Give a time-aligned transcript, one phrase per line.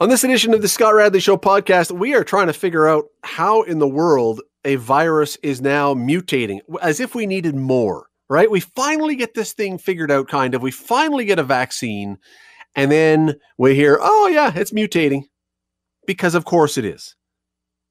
[0.00, 3.04] On this edition of the Scott Radley Show podcast, we are trying to figure out
[3.22, 8.50] how in the world a virus is now mutating, as if we needed more, right?
[8.50, 10.62] We finally get this thing figured out, kind of.
[10.62, 12.16] We finally get a vaccine,
[12.74, 15.24] and then we hear, oh, yeah, it's mutating.
[16.06, 17.14] Because of course it is.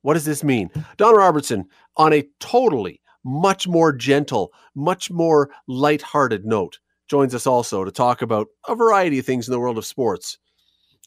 [0.02, 0.72] What does this mean?
[0.98, 1.66] Don Robertson,
[1.96, 8.24] on a totally much more gentle, much more lighthearted note, joins us also to talk
[8.24, 10.40] about a variety of things in the world of sports.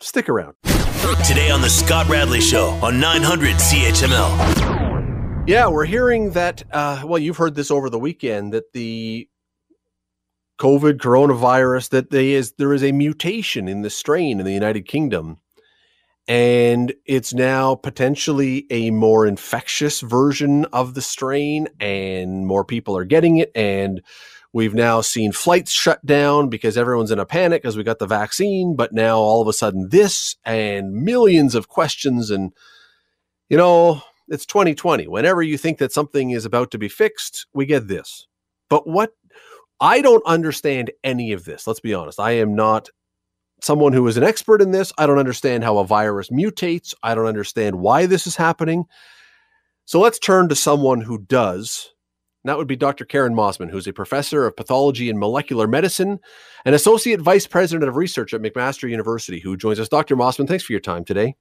[0.00, 0.54] Stick around.
[1.02, 5.48] Today on the Scott Radley Show on 900 CHML.
[5.48, 6.62] Yeah, we're hearing that.
[6.70, 9.28] Uh, well, you've heard this over the weekend that the
[10.60, 14.86] COVID coronavirus that they is, there is a mutation in the strain in the United
[14.86, 15.38] Kingdom,
[16.28, 23.04] and it's now potentially a more infectious version of the strain, and more people are
[23.04, 24.02] getting it, and
[24.52, 28.06] We've now seen flights shut down because everyone's in a panic because we got the
[28.06, 32.30] vaccine, but now all of a sudden this and millions of questions.
[32.30, 32.52] And,
[33.48, 35.08] you know, it's 2020.
[35.08, 38.26] Whenever you think that something is about to be fixed, we get this.
[38.68, 39.12] But what
[39.80, 41.66] I don't understand any of this.
[41.66, 42.20] Let's be honest.
[42.20, 42.88] I am not
[43.62, 44.92] someone who is an expert in this.
[44.96, 46.94] I don't understand how a virus mutates.
[47.02, 48.84] I don't understand why this is happening.
[49.84, 51.92] So let's turn to someone who does
[52.44, 53.04] that would be Dr.
[53.04, 56.18] Karen Mossman, who's a professor of pathology and molecular medicine
[56.64, 59.88] and associate vice president of research at McMaster University, who joins us.
[59.88, 60.16] Dr.
[60.16, 61.36] Mossman, thanks for your time today.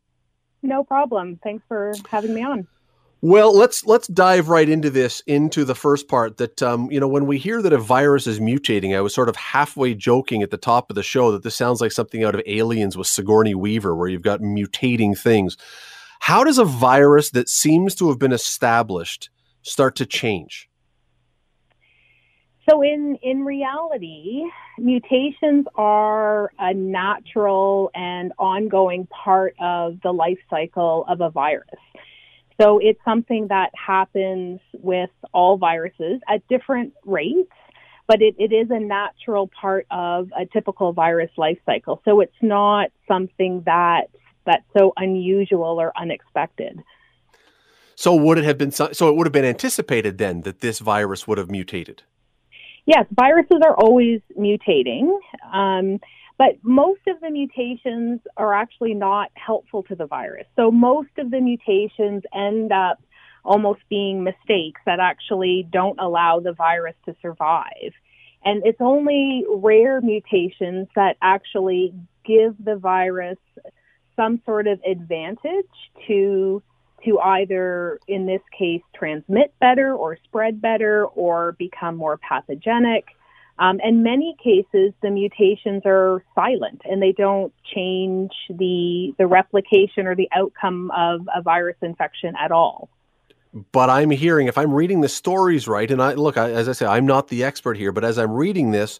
[0.62, 1.40] No problem.
[1.44, 2.68] Thanks for having me on.
[3.24, 7.08] Well, let's let's dive right into this into the first part that um, you know
[7.08, 10.50] when we hear that a virus is mutating, I was sort of halfway joking at
[10.50, 13.54] the top of the show that this sounds like something out of Aliens with Sigourney
[13.54, 15.56] Weaver, where you've got mutating things.
[16.20, 19.30] How does a virus that seems to have been established
[19.62, 20.68] start to change?
[22.72, 24.44] So in in reality,
[24.78, 31.68] mutations are a natural and ongoing part of the life cycle of a virus.
[32.62, 37.52] So it's something that happens with all viruses at different rates,
[38.08, 42.02] but it, it is a natural part of a typical virus life cycle.
[42.06, 44.04] So it's not something that
[44.46, 46.82] that's so unusual or unexpected.
[47.96, 51.28] So would it have been so it would have been anticipated then that this virus
[51.28, 52.04] would have mutated?
[52.86, 55.18] Yes, viruses are always mutating,
[55.54, 56.00] um,
[56.38, 60.48] but most of the mutations are actually not helpful to the virus.
[60.56, 63.00] So most of the mutations end up
[63.44, 67.94] almost being mistakes that actually don't allow the virus to survive.
[68.44, 71.94] And it's only rare mutations that actually
[72.26, 73.38] give the virus
[74.16, 75.66] some sort of advantage
[76.08, 76.62] to
[77.06, 83.06] to either, in this case, transmit better or spread better or become more pathogenic.
[83.60, 90.08] Um, in many cases, the mutations are silent and they don't change the the replication
[90.08, 92.90] or the outcome of a virus infection at all.
[93.72, 96.72] But I'm hearing, if I'm reading the stories right, and I look, I, as I
[96.72, 98.98] say, I'm not the expert here, but as I'm reading this,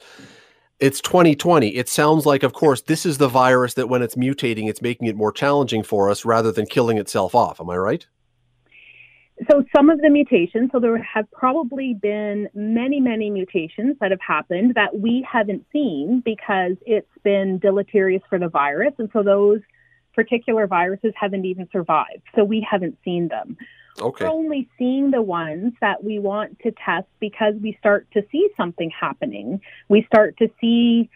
[0.82, 1.70] it's 2020.
[1.70, 5.08] It sounds like, of course, this is the virus that when it's mutating, it's making
[5.08, 7.62] it more challenging for us rather than killing itself off.
[7.62, 8.06] Am I right?
[9.50, 14.20] So, some of the mutations, so there have probably been many, many mutations that have
[14.26, 18.94] happened that we haven't seen because it's been deleterious for the virus.
[19.00, 19.62] And so, those
[20.14, 22.24] particular viruses haven't even survived.
[22.36, 23.58] So, we haven't seen them.
[24.00, 24.26] Okay.
[24.26, 28.48] We're only seeing the ones that we want to test because we start to see
[28.56, 29.62] something happening.
[29.90, 31.10] We start to see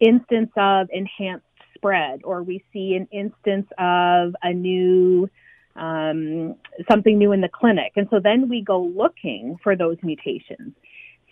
[0.00, 5.28] instance of enhanced spread, or we see an instance of a new
[5.76, 6.54] um,
[6.88, 10.72] something new in the clinic, and so then we go looking for those mutations.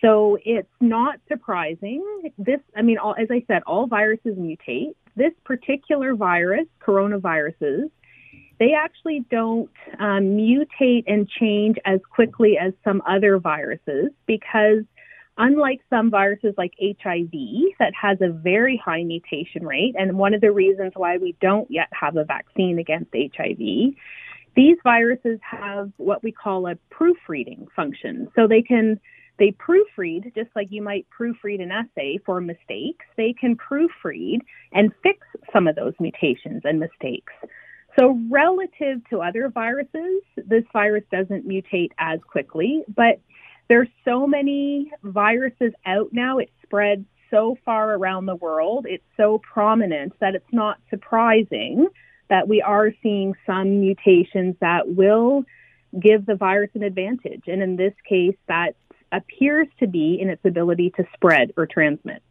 [0.00, 2.04] So it's not surprising.
[2.36, 4.94] This, I mean, all, as I said, all viruses mutate.
[5.14, 7.88] This particular virus, coronaviruses,
[8.62, 9.68] they actually don't
[9.98, 14.84] um, mutate and change as quickly as some other viruses because
[15.36, 17.32] unlike some viruses like HIV
[17.80, 21.68] that has a very high mutation rate, and one of the reasons why we don't
[21.72, 23.58] yet have a vaccine against HIV,
[24.54, 28.28] these viruses have what we call a proofreading function.
[28.36, 29.00] So they can
[29.40, 33.04] they proofread just like you might proofread an essay for mistakes.
[33.16, 34.38] They can proofread
[34.72, 37.32] and fix some of those mutations and mistakes.
[37.98, 43.20] So, relative to other viruses, this virus doesn't mutate as quickly, but
[43.68, 46.38] there's so many viruses out now.
[46.38, 48.86] It spreads so far around the world.
[48.88, 51.88] It's so prominent that it's not surprising
[52.28, 55.44] that we are seeing some mutations that will
[56.00, 57.44] give the virus an advantage.
[57.46, 58.74] And in this case, that
[59.12, 62.22] appears to be in its ability to spread or transmit.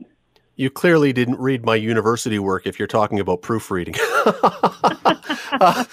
[0.61, 3.95] You clearly didn't read my university work if you're talking about proofreading.
[5.59, 5.85] uh,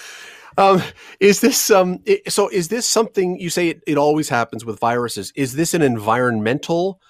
[0.59, 0.83] um,
[1.21, 2.51] is this um, it, so?
[2.51, 5.33] Is this something you say it, it always happens with viruses?
[5.35, 7.01] Is this an environmental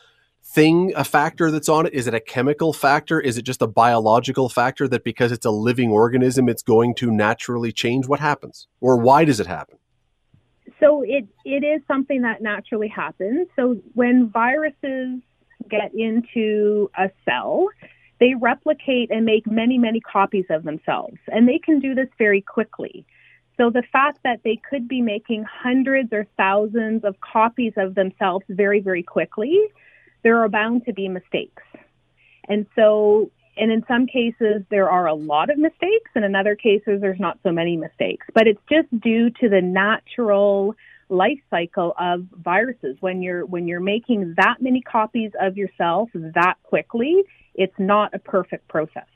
[0.45, 1.95] thing, a factor that's on it?
[1.95, 3.19] Is it a chemical factor?
[3.19, 7.11] Is it just a biological factor that because it's a living organism, it's going to
[7.11, 8.07] naturally change?
[8.07, 9.79] What happens, or why does it happen?
[10.79, 13.49] So it it is something that naturally happens.
[13.57, 15.23] So when viruses
[15.69, 17.69] get into a cell,
[18.21, 21.19] they replicate and make many, many copies of themselves.
[21.29, 23.07] And they can do this very quickly.
[23.57, 28.45] So the fact that they could be making hundreds or thousands of copies of themselves
[28.49, 29.59] very, very quickly,
[30.23, 31.63] there are bound to be mistakes.
[32.49, 36.55] And so, and in some cases, there are a lot of mistakes, and in other
[36.55, 38.27] cases, there's not so many mistakes.
[38.33, 40.77] But it's just due to the natural
[41.09, 42.97] life cycle of viruses.
[43.01, 47.23] When you're when you're making that many copies of yourself that quickly,
[47.55, 49.07] it's not a perfect process.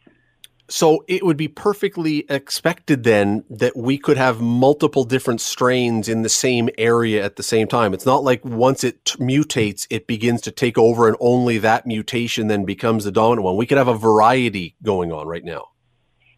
[0.68, 6.22] So it would be perfectly expected then that we could have multiple different strains in
[6.22, 7.92] the same area at the same time.
[7.92, 11.86] It's not like once it t- mutates, it begins to take over and only that
[11.86, 13.56] mutation then becomes the dominant one.
[13.56, 15.71] We could have a variety going on right now.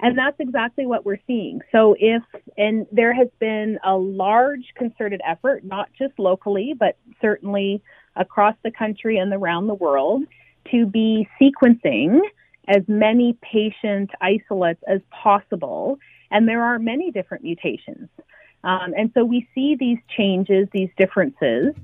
[0.00, 1.60] And that's exactly what we're seeing.
[1.72, 2.22] So if,
[2.58, 7.82] and there has been a large concerted effort, not just locally, but certainly
[8.16, 10.24] across the country and around the world
[10.70, 12.20] to be sequencing
[12.68, 15.98] as many patient isolates as possible.
[16.30, 18.08] And there are many different mutations.
[18.64, 21.74] Um, and so we see these changes, these differences.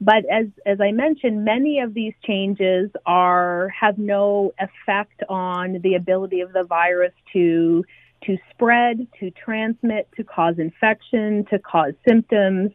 [0.00, 5.94] But as, as I mentioned, many of these changes are have no effect on the
[5.94, 7.84] ability of the virus to
[8.24, 12.70] to spread, to transmit, to cause infection, to cause symptoms.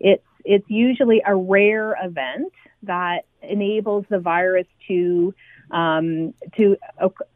[0.00, 2.52] It's it's usually a rare event
[2.84, 5.34] that enables the virus to
[5.70, 6.76] um, to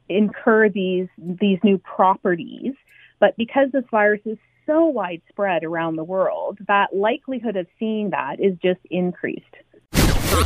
[0.08, 2.74] incur these these new properties.
[3.20, 4.38] But because this virus is
[4.70, 9.44] so widespread around the world, that likelihood of seeing that is just increased.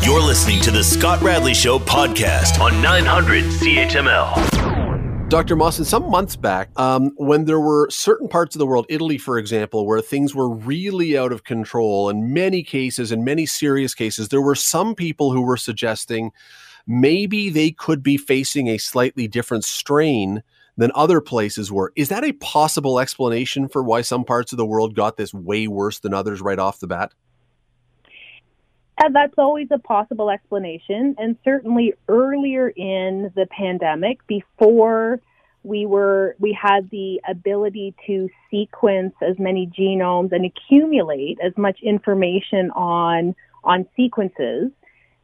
[0.03, 5.29] You're listening to the Scott Radley Show podcast on 900 CHML.
[5.29, 5.57] Dr.
[5.57, 9.37] Mossman, some months back, um, when there were certain parts of the world, Italy, for
[9.37, 14.31] example, where things were really out of control, in many cases, in many serious cases,
[14.31, 16.31] there were some people who were suggesting
[16.87, 20.43] maybe they could be facing a slightly different strain
[20.77, 21.93] than other places were.
[21.97, 25.69] Is that a possible explanation for why some parts of the world got this way
[25.69, 27.13] worse than others right off the bat?
[29.03, 31.17] And that's always a possible explanation.
[31.19, 35.21] And certainly earlier in the pandemic, before
[35.65, 41.81] we were we had the ability to sequence as many genomes and accumulate as much
[41.83, 43.35] information on
[43.65, 44.71] on sequences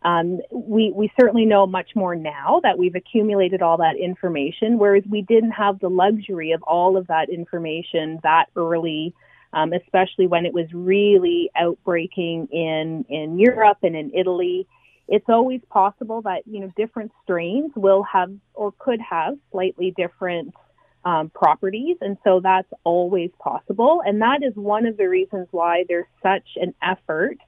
[0.02, 5.04] um, we, we certainly know much more now that we've accumulated all that information, whereas
[5.08, 9.14] we didn't have the luxury of all of that information that early,
[9.52, 14.66] um, especially when it was really outbreaking in, in Europe and in Italy.
[15.06, 20.54] It's always possible that, you know, different strains will have or could have slightly different
[21.04, 21.96] um, properties.
[22.00, 24.02] And so that's always possible.
[24.06, 27.38] And that is one of the reasons why there's such an effort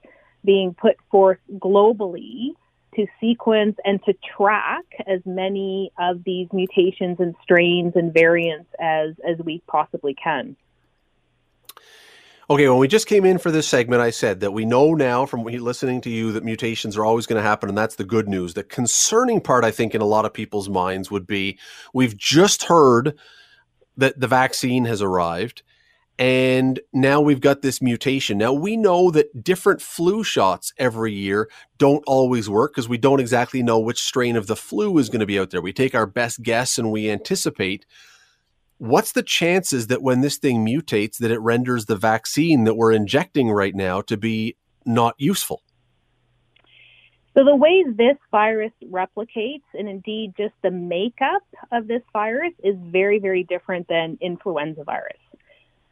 [0.45, 2.51] being put forth globally
[2.97, 9.15] to sequence and to track as many of these mutations and strains and variants as
[9.27, 10.57] as we possibly can.
[12.51, 15.25] Okay, when we just came in for this segment, I said that we know now
[15.25, 18.29] from listening to you that mutations are always going to happen, and that's the good
[18.29, 18.53] news.
[18.53, 21.59] The concerning part, I think, in a lot of people's minds would be
[21.95, 23.19] we've just heard
[23.97, 25.63] that the vaccine has arrived
[26.23, 28.39] and now we've got this mutation.
[28.39, 33.19] Now we know that different flu shots every year don't always work because we don't
[33.19, 35.61] exactly know which strain of the flu is going to be out there.
[35.61, 37.87] We take our best guess and we anticipate.
[38.79, 42.93] What's the chances that when this thing mutates that it renders the vaccine that we're
[42.93, 45.65] injecting right now to be not useful?
[47.35, 52.77] So the way this virus replicates and indeed just the makeup of this virus is
[52.79, 55.17] very very different than influenza virus.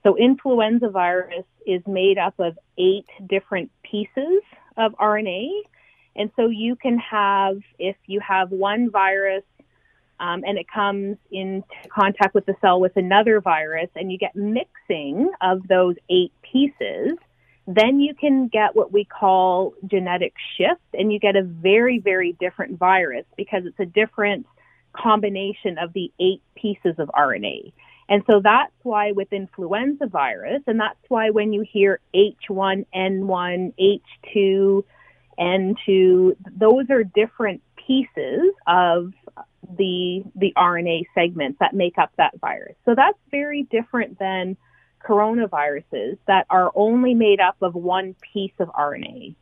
[0.03, 4.43] So influenza virus is made up of eight different pieces
[4.77, 5.49] of RNA.
[6.17, 9.45] And so you can have, if you have one virus
[10.19, 14.35] um, and it comes into contact with the cell with another virus and you get
[14.35, 17.13] mixing of those eight pieces,
[17.67, 22.33] then you can get what we call genetic shift and you get a very, very
[22.41, 24.47] different virus because it's a different
[24.93, 27.73] combination of the eight pieces of RNA.
[28.11, 33.73] And so that's why with influenza virus, and that's why when you hear H1N1,
[34.27, 34.85] H2,
[35.39, 39.13] N2, those are different pieces of
[39.77, 42.75] the the RNA segments that make up that virus.
[42.85, 44.57] So that's very different than
[45.07, 49.37] coronaviruses that are only made up of one piece of RNA.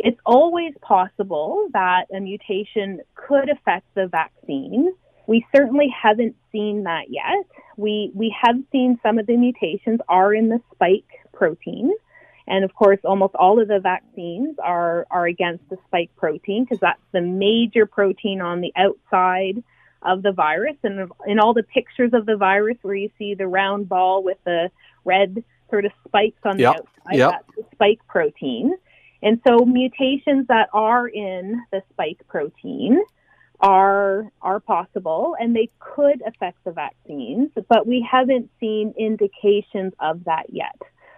[0.00, 4.92] It's always possible that a mutation could affect the vaccine.
[5.26, 7.46] We certainly haven't seen that yet.
[7.76, 11.92] We, we have seen some of the mutations are in the spike protein.
[12.46, 16.78] And of course, almost all of the vaccines are, are against the spike protein because
[16.80, 19.62] that's the major protein on the outside
[20.02, 20.76] of the virus.
[20.82, 24.38] And in all the pictures of the virus where you see the round ball with
[24.44, 24.70] the
[25.04, 26.76] red sort of spikes on yep.
[26.76, 27.30] the outside, yep.
[27.30, 28.74] that's the spike protein.
[29.22, 33.02] And so mutations that are in the spike protein
[33.64, 40.22] are are possible and they could affect the vaccines, but we haven't seen indications of
[40.24, 40.76] that yet.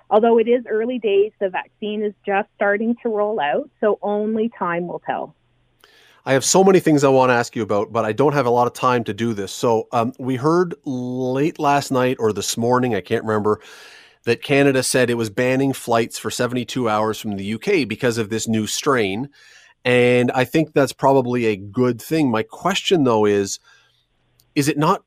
[0.08, 4.48] Although it is early days, the vaccine is just starting to roll out, so only
[4.56, 5.34] time will tell.
[6.24, 8.46] I have so many things I want to ask you about, but I don't have
[8.46, 9.50] a lot of time to do this.
[9.50, 13.60] So um, we heard late last night or this morning, I can't remember,
[14.24, 18.28] that Canada said it was banning flights for 72 hours from the UK because of
[18.28, 19.30] this new strain.
[19.86, 22.28] And I think that's probably a good thing.
[22.28, 23.60] My question though is
[24.56, 25.04] is it not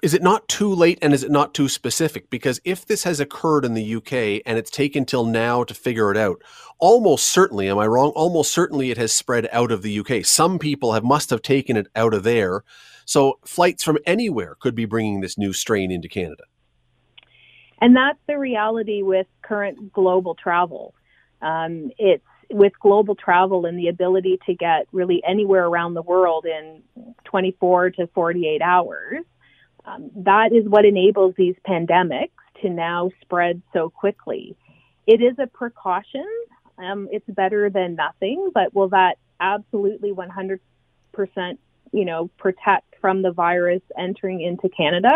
[0.00, 2.30] is it not too late and is it not too specific?
[2.30, 6.12] Because if this has occurred in the UK and it's taken till now to figure
[6.12, 6.40] it out,
[6.78, 8.10] almost certainly, am I wrong?
[8.10, 10.24] Almost certainly it has spread out of the UK.
[10.24, 12.62] Some people have must have taken it out of there.
[13.06, 16.44] So flights from anywhere could be bringing this new strain into Canada.
[17.80, 20.94] And that's the reality with current global travel.
[21.42, 22.24] Um, it's
[22.54, 26.80] with global travel and the ability to get really anywhere around the world in
[27.24, 29.24] 24 to 48 hours.
[29.84, 32.28] Um, that is what enables these pandemics
[32.62, 34.54] to now spread so quickly.
[35.04, 36.24] It is a precaution.
[36.78, 40.60] Um, it's better than nothing, but will that absolutely 100%,
[41.90, 45.10] you know, protect from the virus entering into Canada?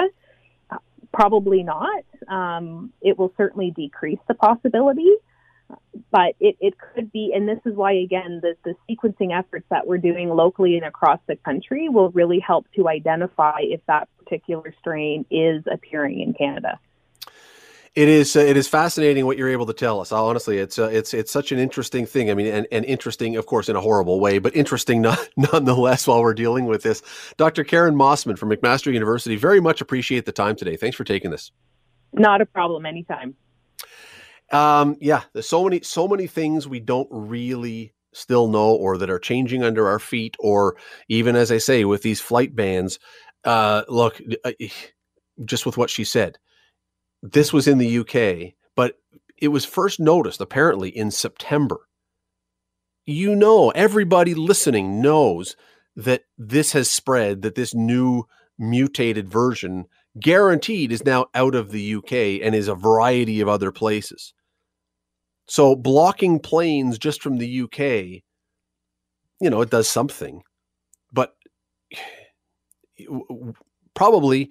[1.12, 2.02] Probably not.
[2.26, 5.14] Um, it will certainly decrease the possibility,
[6.10, 9.86] but it, it could be, and this is why, again, the, the sequencing efforts that
[9.86, 14.74] we're doing locally and across the country will really help to identify if that particular
[14.78, 16.78] strain is appearing in Canada.
[17.94, 20.12] It is uh, it is fascinating what you're able to tell us.
[20.12, 22.30] Honestly, it's uh, it's it's such an interesting thing.
[22.30, 26.06] I mean, and, and interesting, of course, in a horrible way, but interesting not, nonetheless.
[26.06, 27.02] While we're dealing with this,
[27.38, 27.64] Dr.
[27.64, 30.76] Karen Mossman from McMaster University, very much appreciate the time today.
[30.76, 31.50] Thanks for taking this.
[32.12, 32.86] Not a problem.
[32.86, 33.34] Anytime.
[34.52, 39.10] Um, yeah, there's so many so many things we don't really still know, or that
[39.10, 40.76] are changing under our feet, or
[41.08, 42.98] even as I say, with these flight bans.
[43.44, 44.52] Uh, look, uh,
[45.44, 46.38] just with what she said
[47.22, 48.94] this was in the UK, but
[49.40, 51.88] it was first noticed apparently in September.
[53.06, 55.56] You know, everybody listening knows
[55.96, 58.24] that this has spread, that this new
[58.58, 59.86] mutated version
[60.20, 62.12] guaranteed is now out of the UK
[62.42, 64.34] and is a variety of other places.
[65.48, 68.22] So blocking planes just from the UK,
[69.40, 70.42] you know, it does something.
[71.12, 71.34] But
[73.94, 74.50] probably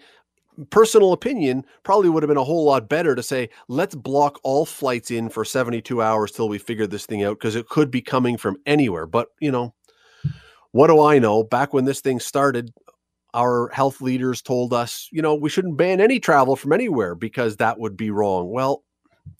[0.72, 4.66] personal opinion probably would have been a whole lot better to say let's block all
[4.66, 8.02] flights in for 72 hours till we figure this thing out because it could be
[8.02, 9.06] coming from anywhere.
[9.06, 9.76] But you know
[10.72, 11.44] what do i know?
[11.44, 12.74] Back when this thing started
[13.34, 17.58] our health leaders told us you know we shouldn't ban any travel from anywhere because
[17.58, 18.50] that would be wrong.
[18.50, 18.84] Well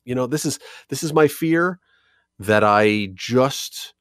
[0.06, 1.80] you know this is this is my fear
[2.40, 3.94] that i just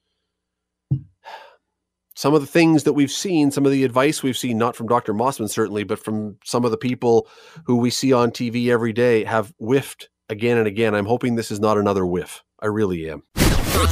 [2.16, 4.88] some of the things that we've seen, some of the advice we've seen, not from
[4.88, 5.12] Dr.
[5.12, 7.28] Mossman certainly, but from some of the people
[7.64, 10.94] who we see on TV every day, have whiffed again and again.
[10.94, 12.42] I'm hoping this is not another whiff.
[12.60, 13.22] I really am.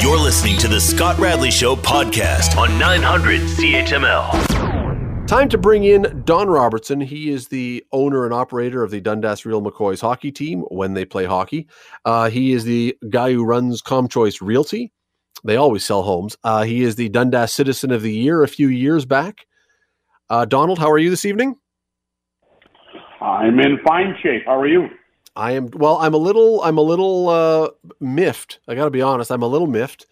[0.01, 4.64] You're listening to the Scott Radley Show podcast on 900 CHML.
[5.27, 7.01] Time to bring in Don Robertson.
[7.01, 11.07] He is the owner and operator of the Dundas Real McCoys hockey team when they
[11.07, 11.67] play hockey.
[12.05, 14.93] Uh, he is the guy who runs ComChoice Realty.
[15.43, 16.37] They always sell homes.
[16.45, 19.47] Uh, he is the Dundas Citizen of the Year a few years back.
[20.29, 21.57] Uh, Donald, how are you this evening?
[23.23, 24.43] I'm in fine shape.
[24.45, 24.89] How are you?
[25.37, 25.97] I am well.
[25.97, 26.63] I'm a little.
[26.63, 28.61] I'm a little uh, miffed.
[28.69, 29.33] I got to be honest.
[29.33, 30.07] I'm a little miffed.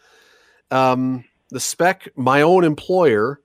[0.71, 3.42] Um, the spec, my own employer,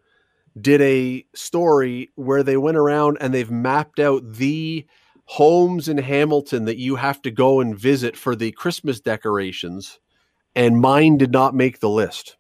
[0.62, 4.86] did a story where they went around and they've mapped out the
[5.26, 10.00] homes in Hamilton that you have to go and visit for the Christmas decorations
[10.58, 12.36] and mine did not make the list.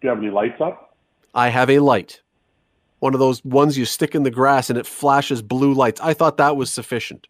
[0.00, 0.96] Do you have any lights up?
[1.34, 2.20] I have a light.
[2.98, 6.00] One of those ones you stick in the grass and it flashes blue lights.
[6.00, 7.26] I thought that was sufficient.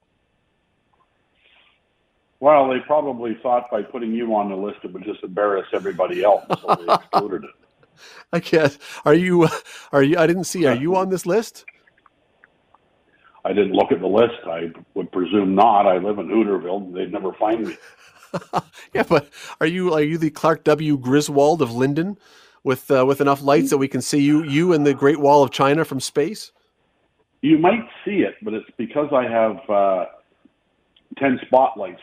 [2.40, 6.24] Well, they probably thought by putting you on the list it would just embarrass everybody
[6.24, 7.67] else, so they excluded it.
[8.32, 8.78] I guess.
[9.04, 9.48] Are you?
[9.92, 10.18] Are you?
[10.18, 10.66] I didn't see.
[10.66, 11.64] Are you on this list?
[13.44, 14.46] I didn't look at the list.
[14.46, 15.86] I would presume not.
[15.86, 16.92] I live in Hooterville.
[16.92, 17.76] They'd never find me.
[18.94, 20.98] yeah, but are you are you the Clark W.
[20.98, 22.18] Griswold of Linden,
[22.62, 25.42] with uh, with enough lights that we can see you you and the Great Wall
[25.42, 26.52] of China from space?
[27.40, 30.06] You might see it, but it's because I have uh,
[31.16, 32.02] ten spotlights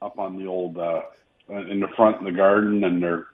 [0.00, 1.02] up on the old uh,
[1.48, 3.26] in the front in the garden, and they're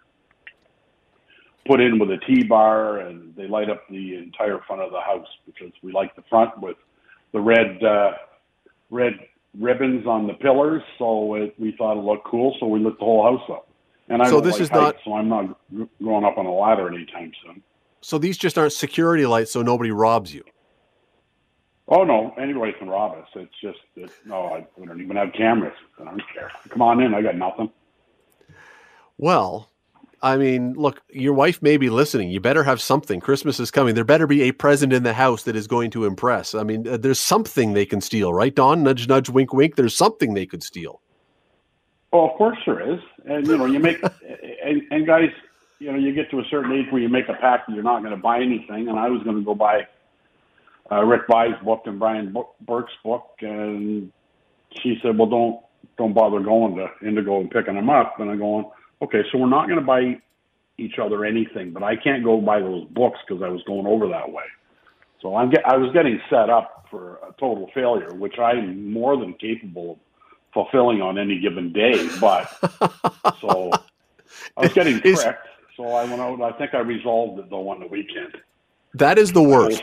[1.67, 5.01] put in with a T bar, and they light up the entire front of the
[5.01, 6.77] house because we like the front with
[7.33, 8.13] the red uh,
[8.91, 9.13] red
[9.59, 10.83] ribbons on the pillars.
[10.99, 13.69] So it, we thought it looked cool, so we lit the whole house up.
[14.09, 15.05] And I so this like is heights, not.
[15.05, 15.57] So I'm not
[16.03, 17.63] going up on a ladder anytime soon.
[18.01, 20.45] So these just aren't security lights, so nobody robs you.
[21.89, 23.29] Oh no, anybody can rob us.
[23.35, 25.77] It's just that no, I, we don't even have cameras.
[26.01, 26.51] I don't care.
[26.69, 27.15] Come on in.
[27.15, 27.71] I got nothing.
[29.19, 29.71] Well,
[30.23, 32.31] I mean, look, your wife may be listening.
[32.31, 33.21] You better have something.
[33.21, 33.95] Christmas is coming.
[33.95, 36.55] There better be a present in the house that is going to impress.
[36.55, 38.83] I mean, uh, there's something they can steal, right, Don?
[38.83, 39.77] Nudge, nudge, wink, wink.
[39.77, 41.01] There's something they could steal.
[42.13, 43.01] Well, of course there is.
[43.27, 44.03] And, you know, you make,
[44.65, 45.31] and, and guys,
[45.79, 47.85] you know, you get to a certain age where you make a pact that you're
[47.85, 48.89] not going to buy anything.
[48.89, 49.87] And I was going to go buy
[50.91, 53.35] uh, Rick Vaive's book and Brian Burke's book.
[53.43, 54.11] And
[54.81, 55.61] she said, well, don't,
[55.99, 58.19] don't bother going to Indigo and picking them up.
[58.19, 58.71] And I'm going,
[59.03, 60.21] okay, so we're not going to buy
[60.79, 64.09] each other anything, but I can't go buy those books because I was going over
[64.09, 64.45] that way.
[65.23, 69.17] So I'm get, I was getting set up for a total failure, which I'm more
[69.17, 69.99] than capable of
[70.53, 72.09] fulfilling on any given day.
[72.21, 72.49] But
[73.41, 73.71] so
[74.57, 75.49] I was getting tricked.
[75.77, 76.41] So I went out.
[76.41, 78.37] I think I resolved it though on the weekend.
[78.95, 79.83] That is the worst.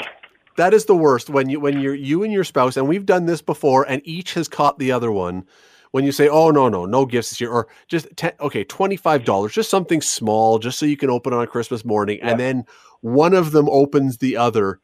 [0.58, 3.26] That is the worst when you when you're you and your spouse, and we've done
[3.26, 5.46] this before, and each has caught the other one
[5.94, 8.96] when you say, "Oh no, no, no gifts this year," or just 10, okay, twenty
[8.96, 12.32] five dollars, just something small, just so you can open on Christmas morning, yeah.
[12.32, 12.66] and then
[13.02, 14.80] one of them opens the other,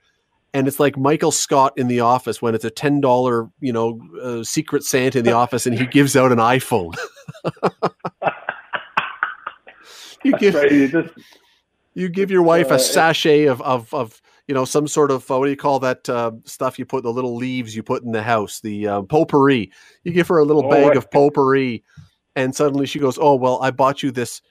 [0.53, 3.99] and it's like Michael Scott in The Office when it's a ten dollar, you know,
[4.21, 6.93] uh, Secret Santa in the office, and he gives out an iPhone.
[10.23, 11.13] you give right, you, just,
[11.95, 15.29] you give your wife a uh, sachet of of of you know, some sort of
[15.29, 18.01] uh, what do you call that uh, stuff you put the little leaves you put
[18.01, 19.71] in the house, the uh, potpourri.
[20.03, 20.97] You give her a little oh, bag right.
[20.97, 21.83] of potpourri,
[22.35, 24.41] and suddenly she goes, "Oh well, I bought you this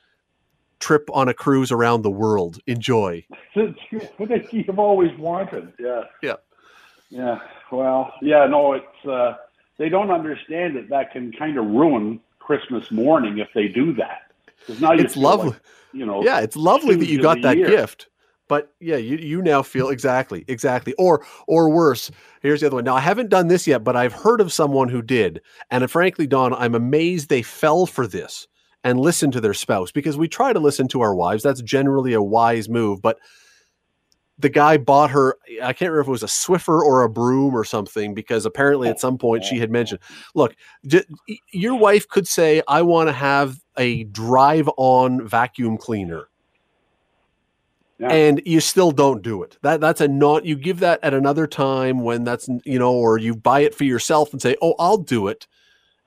[0.79, 2.61] trip on a cruise around the world.
[2.69, 3.27] Enjoy."
[4.19, 5.73] what you've always wanted.
[5.81, 6.05] Yeah.
[6.23, 6.37] Yeah.
[7.11, 7.41] Yeah.
[7.73, 8.47] Well, yeah.
[8.47, 9.35] No, it's uh,
[9.79, 14.31] they don't understand that that can kind of ruin Christmas morning if they do that.
[14.81, 15.51] Now it's lovely.
[15.51, 15.61] Like,
[15.93, 17.67] you know, yeah, it's lovely that you got that year.
[17.67, 18.07] gift
[18.49, 19.93] but yeah, you you now feel mm-hmm.
[19.93, 20.95] exactly, exactly.
[20.95, 22.11] Or or worse,
[22.43, 22.85] here's the other one.
[22.85, 25.41] Now I haven't done this yet, but I've heard of someone who did.
[25.71, 28.47] And uh, frankly, Don, I'm amazed they fell for this
[28.85, 31.43] and listened to their spouse because we try to listen to our wives.
[31.43, 33.03] That's generally a wise move.
[33.03, 33.19] But
[34.39, 37.57] the guy bought her, I can't remember if it was a Swiffer or a broom
[37.57, 40.01] or something, because apparently at some point she had mentioned,
[40.35, 40.55] look,
[41.53, 46.29] your wife could say, I want to have a drive on vacuum cleaner
[47.99, 48.13] yeah.
[48.13, 49.59] and you still don't do it.
[49.63, 53.19] That that's a not you give that at another time when that's you know, or
[53.19, 55.47] you buy it for yourself and say, "Oh, I'll do it,"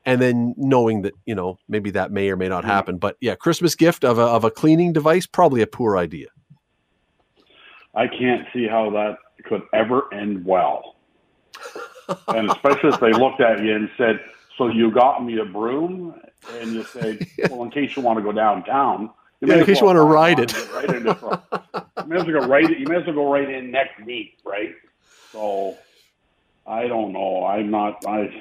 [0.06, 2.72] and then knowing that you know maybe that may or may not mm-hmm.
[2.72, 2.98] happen.
[2.98, 6.28] But yeah, Christmas gift of a of a cleaning device probably a poor idea.
[7.94, 10.96] I can't see how that could ever end well,
[12.30, 14.22] and especially if they looked at you and said,
[14.58, 16.16] "So you got me a broom,"
[16.54, 19.10] and you said, "Well, in case you want to go downtown."
[19.42, 20.54] You yeah, in case you want to ride it.
[20.72, 21.42] Right in the front.
[21.52, 22.80] you may as well go right.
[22.80, 24.76] You may as well go right in next week, right?
[25.32, 25.78] So,
[26.68, 27.46] I don't know.
[27.46, 28.06] I'm not.
[28.06, 28.32] I.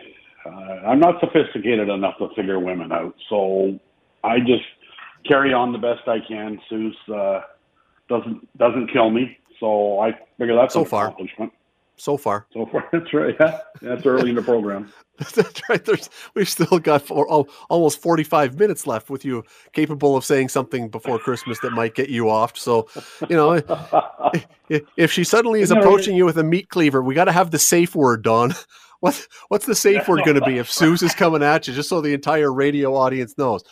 [0.45, 3.15] Uh, I'm not sophisticated enough to figure women out.
[3.29, 3.79] So,
[4.25, 4.65] I just
[5.27, 6.61] carry on the best I can.
[6.69, 7.43] Sue's uh,
[8.09, 9.39] doesn't doesn't kill me.
[9.59, 11.15] So I figure that's so far.
[12.01, 12.47] So far.
[12.55, 13.37] So far, that's right.
[13.39, 14.91] Yeah, that's early in the program.
[15.35, 15.85] That's right.
[15.85, 17.27] There's we've still got four,
[17.69, 22.09] almost 45 minutes left with you capable of saying something before Christmas that might get
[22.09, 22.57] you off.
[22.57, 22.89] So,
[23.29, 23.61] you know,
[24.97, 27.59] if she suddenly is approaching you with a meat cleaver, we got to have the
[27.59, 28.55] safe word, Don.
[29.01, 31.75] What what's the safe word going to be if Suze is coming at you?
[31.75, 33.63] Just so the entire radio audience knows.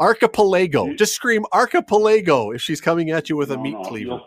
[0.00, 0.94] Archipelago.
[0.94, 4.20] Just scream archipelago if she's coming at you with a meat no, cleaver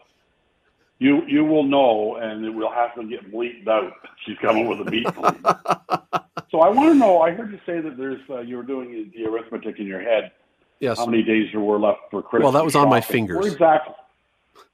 [0.99, 3.93] you you will know, and it will have to get bleeped out.
[4.25, 5.05] She's coming with a beat.
[6.51, 7.21] so I want to know.
[7.21, 10.31] I heard you say that there's uh, you were doing the arithmetic in your head.
[10.79, 10.97] Yes.
[10.97, 12.43] How many days there were left for Christmas?
[12.43, 13.37] Well, that was on my fingers.
[13.37, 13.95] Where exactly?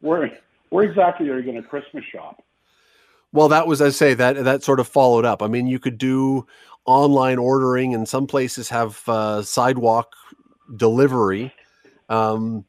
[0.02, 2.44] Where where exactly are you going to Christmas shop?
[3.32, 5.44] Well, that was I say that that sort of followed up.
[5.44, 6.48] I mean, you could do
[6.86, 10.14] online ordering, and some places have uh, sidewalk
[10.76, 11.54] delivery.
[12.10, 12.66] Um,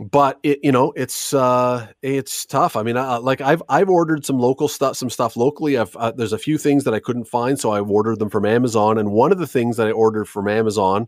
[0.00, 2.76] but it you know it's uh it's tough.
[2.76, 5.78] I mean uh, like i've i've ordered some local stuff some stuff locally.
[5.78, 8.44] I've uh, there's a few things that i couldn't find so i've ordered them from
[8.44, 11.06] amazon and one of the things that i ordered from amazon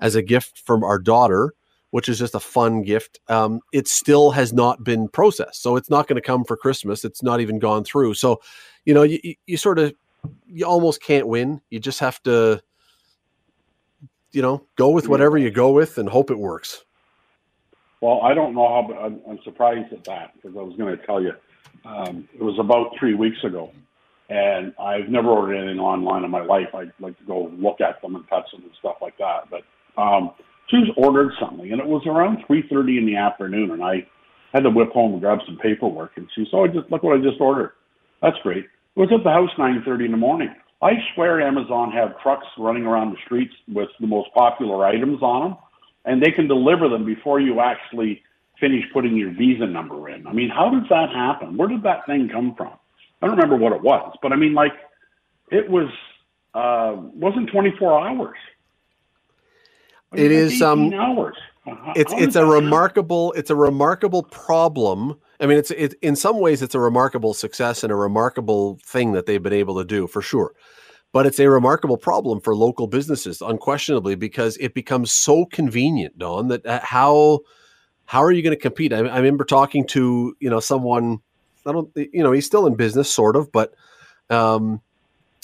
[0.00, 1.52] as a gift from our daughter
[1.90, 5.90] which is just a fun gift um it still has not been processed so it's
[5.90, 7.04] not going to come for christmas.
[7.04, 8.14] It's not even gone through.
[8.14, 8.40] So
[8.84, 9.94] you know you, you sort of
[10.46, 11.60] you almost can't win.
[11.70, 12.62] You just have to
[14.32, 16.84] you know go with whatever you go with and hope it works
[18.04, 20.94] well, I don't know how, but I'm, I'm surprised at that because I was going
[20.94, 21.32] to tell you.
[21.86, 23.70] Um, it was about three weeks ago,
[24.28, 26.68] and I've never ordered anything online in my life.
[26.74, 29.48] I like to go look at them and touch them and stuff like that.
[29.50, 29.62] But
[29.98, 30.32] um,
[30.68, 34.06] Sue's ordered something, and it was around 3:30 in the afternoon, and I
[34.52, 36.12] had to whip home and grab some paperwork.
[36.16, 37.72] And she said, "Oh, just look what I just ordered.
[38.20, 40.54] That's great." It was at the house 9:30 in the morning.
[40.82, 45.48] I swear Amazon have trucks running around the streets with the most popular items on
[45.48, 45.58] them
[46.04, 48.22] and they can deliver them before you actually
[48.60, 50.26] finish putting your visa number in.
[50.26, 51.56] I mean, how does that happen?
[51.56, 52.72] Where did that thing come from?
[53.20, 54.72] I don't remember what it was, but I mean, like,
[55.50, 55.88] it was
[56.54, 58.36] uh, wasn't 24 hours.
[60.14, 61.34] It is um hours.
[61.96, 63.40] it's it's a remarkable happen?
[63.40, 65.18] it's a remarkable problem.
[65.40, 69.12] I mean, it's it in some ways it's a remarkable success and a remarkable thing
[69.12, 70.52] that they've been able to do for sure
[71.14, 76.48] but it's a remarkable problem for local businesses unquestionably because it becomes so convenient don
[76.48, 77.38] that uh, how
[78.04, 81.20] how are you going to compete I, I, remember talking to you know someone
[81.64, 83.74] i don't you know he's still in business sort of but
[84.28, 84.80] um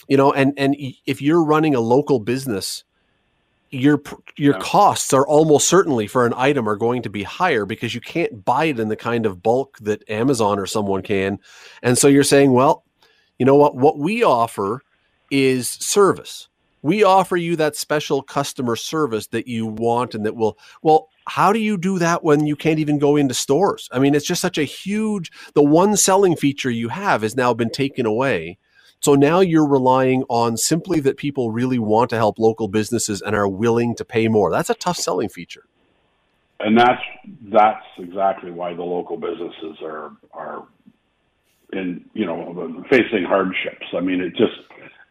[0.09, 2.83] you know and and if you're running a local business
[3.71, 4.03] your
[4.37, 4.61] your yeah.
[4.61, 8.45] costs are almost certainly for an item are going to be higher because you can't
[8.45, 11.39] buy it in the kind of bulk that Amazon or someone can.
[11.81, 12.83] And so you're saying, well,
[13.39, 14.83] you know what what we offer
[15.31, 16.49] is service.
[16.83, 21.53] We offer you that special customer service that you want and that will, well, how
[21.53, 23.89] do you do that when you can't even go into stores?
[23.93, 27.53] I mean, it's just such a huge, the one selling feature you have has now
[27.53, 28.59] been taken away.
[29.01, 33.35] So now you're relying on simply that people really want to help local businesses and
[33.35, 34.51] are willing to pay more.
[34.51, 35.65] That's a tough selling feature.
[36.61, 37.03] And that's
[37.51, 40.67] that's exactly why the local businesses are are
[41.73, 43.87] in you know facing hardships.
[43.97, 44.53] I mean, it just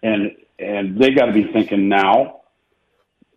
[0.03, 2.41] and and they got to be thinking now.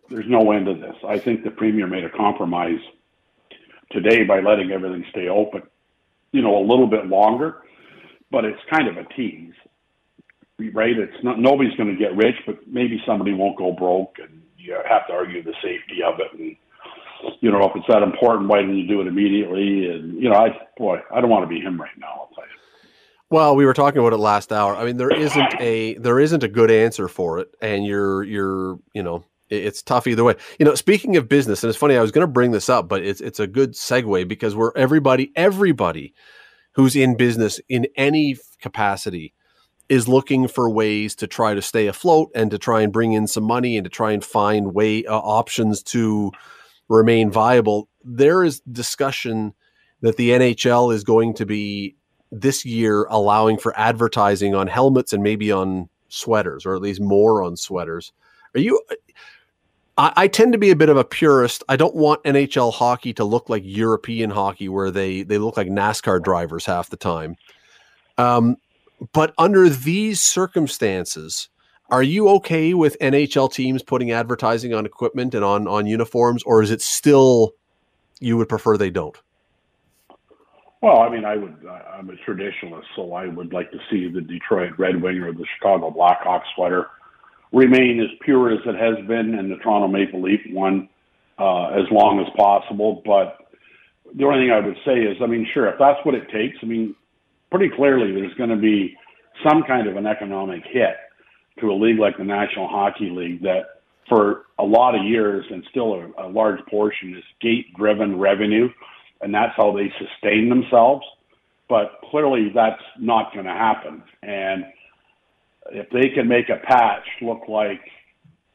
[0.09, 0.95] There's no end to this.
[1.07, 2.79] I think the premier made a compromise
[3.91, 5.63] today by letting everything stay open,
[6.31, 7.63] you know, a little bit longer,
[8.29, 9.53] but it's kind of a tease,
[10.73, 10.97] right?
[10.97, 14.77] It's not nobody's going to get rich, but maybe somebody won't go broke, and you
[14.87, 16.55] have to argue the safety of it and
[17.41, 19.89] you know, if it's that important, why didn't you do it immediately?
[19.89, 22.07] And you know, I boy, I don't want to be him right now.
[22.07, 22.52] I'll tell you.
[23.33, 24.75] Well, we were talking about it last hour.
[24.75, 28.77] I mean, there isn't a there isn't a good answer for it, and you're you're
[28.93, 30.35] you know it's tough either way.
[30.59, 32.87] You know, speaking of business, and it's funny, I was going to bring this up,
[32.87, 36.13] but it's it's a good segue because we're everybody everybody
[36.73, 39.33] who's in business in any capacity
[39.89, 43.25] is looking for ways to try to stay afloat and to try and bring in
[43.25, 46.31] some money and to try and find way uh, options to
[46.87, 47.89] remain viable.
[48.03, 49.55] There is discussion
[50.01, 51.95] that the NHL is going to be
[52.33, 57.43] this year allowing for advertising on helmets and maybe on sweaters, or at least more
[57.43, 58.11] on sweaters.
[58.55, 58.81] Are you?
[59.97, 61.63] I, I, tend to be a bit of a purist.
[61.69, 65.67] I don't want NHL hockey to look like European hockey, where they they look like
[65.67, 67.35] NASCAR drivers half the time.
[68.17, 68.57] Um,
[69.11, 71.49] but under these circumstances,
[71.89, 76.63] are you okay with NHL teams putting advertising on equipment and on on uniforms, or
[76.63, 77.53] is it still
[78.19, 79.17] you would prefer they don't?
[80.83, 81.55] Well, I mean, I would.
[81.93, 85.45] I'm a traditionalist, so I would like to see the Detroit Red Wing or the
[85.55, 86.87] Chicago Blackhawks sweater
[87.53, 90.89] remain as pure as it has been, and the Toronto Maple Leaf one
[91.39, 93.01] uh, as long as possible.
[93.05, 93.37] But
[94.13, 96.57] the only thing I would say is, I mean, sure, if that's what it takes,
[96.61, 96.93] I mean,
[97.49, 98.97] pretty clearly there's going to be
[99.47, 100.97] some kind of an economic hit
[101.61, 105.63] to a league like the National Hockey League that, for a lot of years and
[105.69, 108.67] still a, a large portion, is gate-driven revenue
[109.23, 111.05] and that's how they sustain themselves.
[111.69, 114.03] But clearly, that's not going to happen.
[114.21, 114.65] And
[115.71, 117.81] if they can make a patch look like,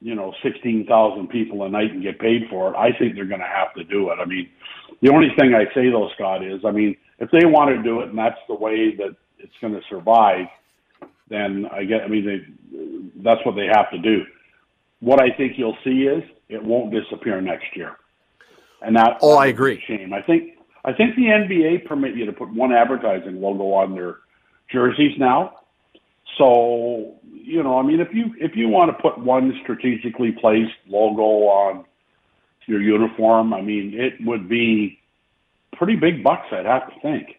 [0.00, 3.40] you know, 16,000 people a night and get paid for it, I think they're going
[3.40, 4.18] to have to do it.
[4.20, 4.48] I mean,
[5.02, 8.00] the only thing I say though, Scott, is I mean, if they want to do
[8.00, 10.46] it and that's the way that it's going to survive,
[11.28, 14.22] then I get, I mean, they, that's what they have to do.
[15.00, 17.96] What I think you'll see is it won't disappear next year.
[18.82, 19.82] And that, oh, I agree.
[19.86, 20.12] Shame.
[20.12, 20.57] I think
[20.88, 24.16] I think the NBA permit you to put one advertising logo on their
[24.72, 25.60] jerseys now.
[26.38, 30.72] So you know, I mean, if you if you want to put one strategically placed
[30.86, 31.84] logo on
[32.66, 34.98] your uniform, I mean, it would be
[35.76, 37.38] pretty big bucks, I'd have to think.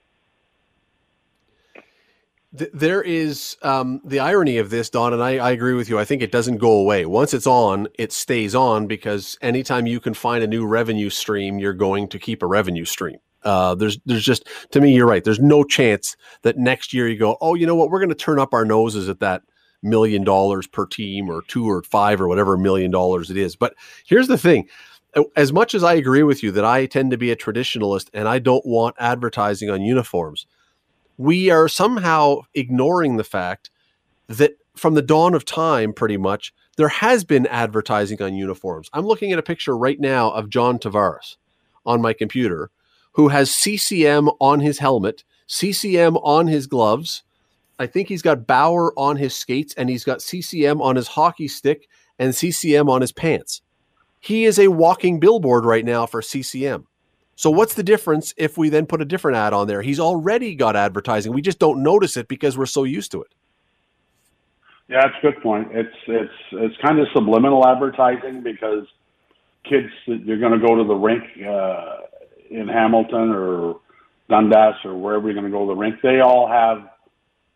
[2.51, 5.99] There is um, the irony of this, Don, and I, I, agree with you.
[5.99, 7.05] I think it doesn't go away.
[7.05, 11.59] Once it's on, it stays on because anytime you can find a new revenue stream,
[11.59, 13.19] you're going to keep a revenue stream.
[13.43, 15.23] Uh, there's, there's just to me, you're right.
[15.23, 18.15] There's no chance that next year you go, oh, you know what, we're going to
[18.15, 19.43] turn up our noses at that
[19.81, 23.55] million dollars per team or two or five or whatever million dollars it is.
[23.55, 23.75] But
[24.05, 24.67] here's the thing:
[25.37, 28.27] as much as I agree with you that I tend to be a traditionalist and
[28.27, 30.45] I don't want advertising on uniforms
[31.19, 33.69] we are somehow ignoring the fact
[34.29, 38.89] that from the dawn of time, pretty much, there has been advertising on uniforms.
[38.93, 41.35] I'm looking at a picture right now of John Tavares
[41.85, 42.71] on my computer
[43.13, 47.23] who has CCM on his helmet, CCM on his gloves.
[47.79, 51.47] I think he's got Bauer on his skates and he's got CCM on his hockey
[51.47, 53.61] stick and CCM on his pants.
[54.19, 56.85] He is a walking billboard right now for CCM.
[57.35, 59.81] So what's the difference if we then put a different ad on there?
[59.81, 61.31] He's already got advertising.
[61.31, 63.33] We just don't notice it because we're so used to it.
[64.89, 65.69] Yeah, that's a good point.
[65.71, 68.85] It's it's it's kind of subliminal advertising because
[69.63, 71.97] kids you're going to go to the rink uh,
[72.49, 73.79] in Hamilton or
[74.29, 75.95] Dundas or wherever you're going to go to the rink.
[76.01, 76.89] They all have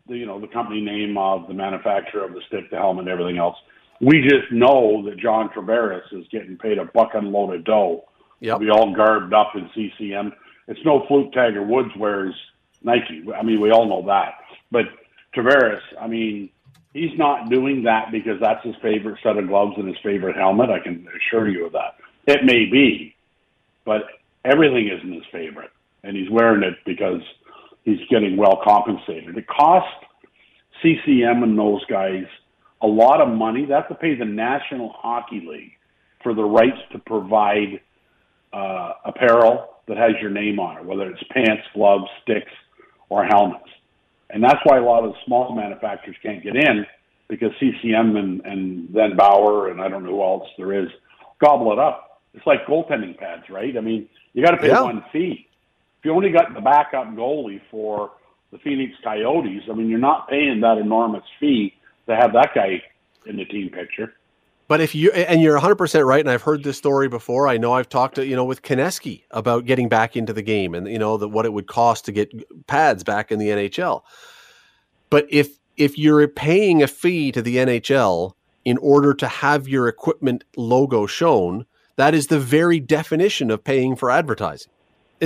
[0.06, 3.38] the you know the company name of the manufacturer of the stick, the helmet, everything
[3.38, 3.56] else.
[4.00, 8.04] We just know that John Tavares is getting paid a buck unloaded dough
[8.44, 8.60] Yep.
[8.60, 10.32] We all garbed up in CCM.
[10.68, 12.34] It's no fluke Tiger Woods wears
[12.82, 13.24] Nike.
[13.34, 14.34] I mean, we all know that.
[14.70, 14.84] But
[15.34, 16.50] Tavares, I mean,
[16.92, 20.68] he's not doing that because that's his favorite set of gloves and his favorite helmet.
[20.68, 21.96] I can assure you of that.
[22.26, 23.14] It may be,
[23.86, 24.02] but
[24.44, 25.70] everything isn't his favorite,
[26.02, 27.20] and he's wearing it because
[27.84, 29.36] he's getting well compensated.
[29.36, 29.90] It costs
[30.82, 32.24] CCM and those guys
[32.82, 33.64] a lot of money.
[33.64, 35.72] They have to pay the National Hockey League
[36.22, 37.80] for the rights to provide
[38.52, 42.52] uh, apparel that has your name on it, whether it's pants, gloves, sticks,
[43.08, 43.68] or helmets.
[44.30, 46.86] And that's why a lot of the small manufacturers can't get in
[47.28, 50.88] because CCM and, and then Bauer and I don't know who else there is
[51.42, 52.13] gobble it up.
[52.34, 53.76] It's like goaltending pads, right?
[53.76, 54.82] I mean, you got to pay yeah.
[54.82, 55.48] one fee.
[55.98, 58.12] If you only got the backup goalie for
[58.50, 61.74] the Phoenix Coyotes, I mean, you're not paying that enormous fee
[62.08, 62.82] to have that guy
[63.26, 64.14] in the team picture.
[64.66, 67.48] But if you and you're 100% right and I've heard this story before.
[67.48, 70.74] I know I've talked to, you know, with Konecny about getting back into the game
[70.74, 74.02] and you know that what it would cost to get pads back in the NHL.
[75.10, 78.32] But if if you're paying a fee to the NHL
[78.64, 81.66] in order to have your equipment logo shown,
[81.96, 84.70] that is the very definition of paying for advertising.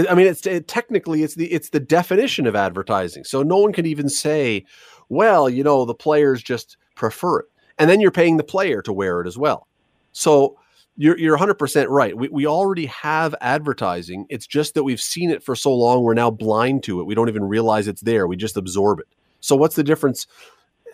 [0.09, 3.25] I mean, it's it, technically it's the it's the definition of advertising.
[3.25, 4.65] So no one can even say,
[5.09, 7.47] well, you know, the players just prefer it
[7.79, 9.67] and then you're paying the player to wear it as well.
[10.13, 10.59] So
[10.97, 12.17] you're you're 100% right.
[12.17, 14.27] We we already have advertising.
[14.29, 17.05] It's just that we've seen it for so long we're now blind to it.
[17.05, 18.27] We don't even realize it's there.
[18.27, 19.07] We just absorb it.
[19.41, 20.27] So what's the difference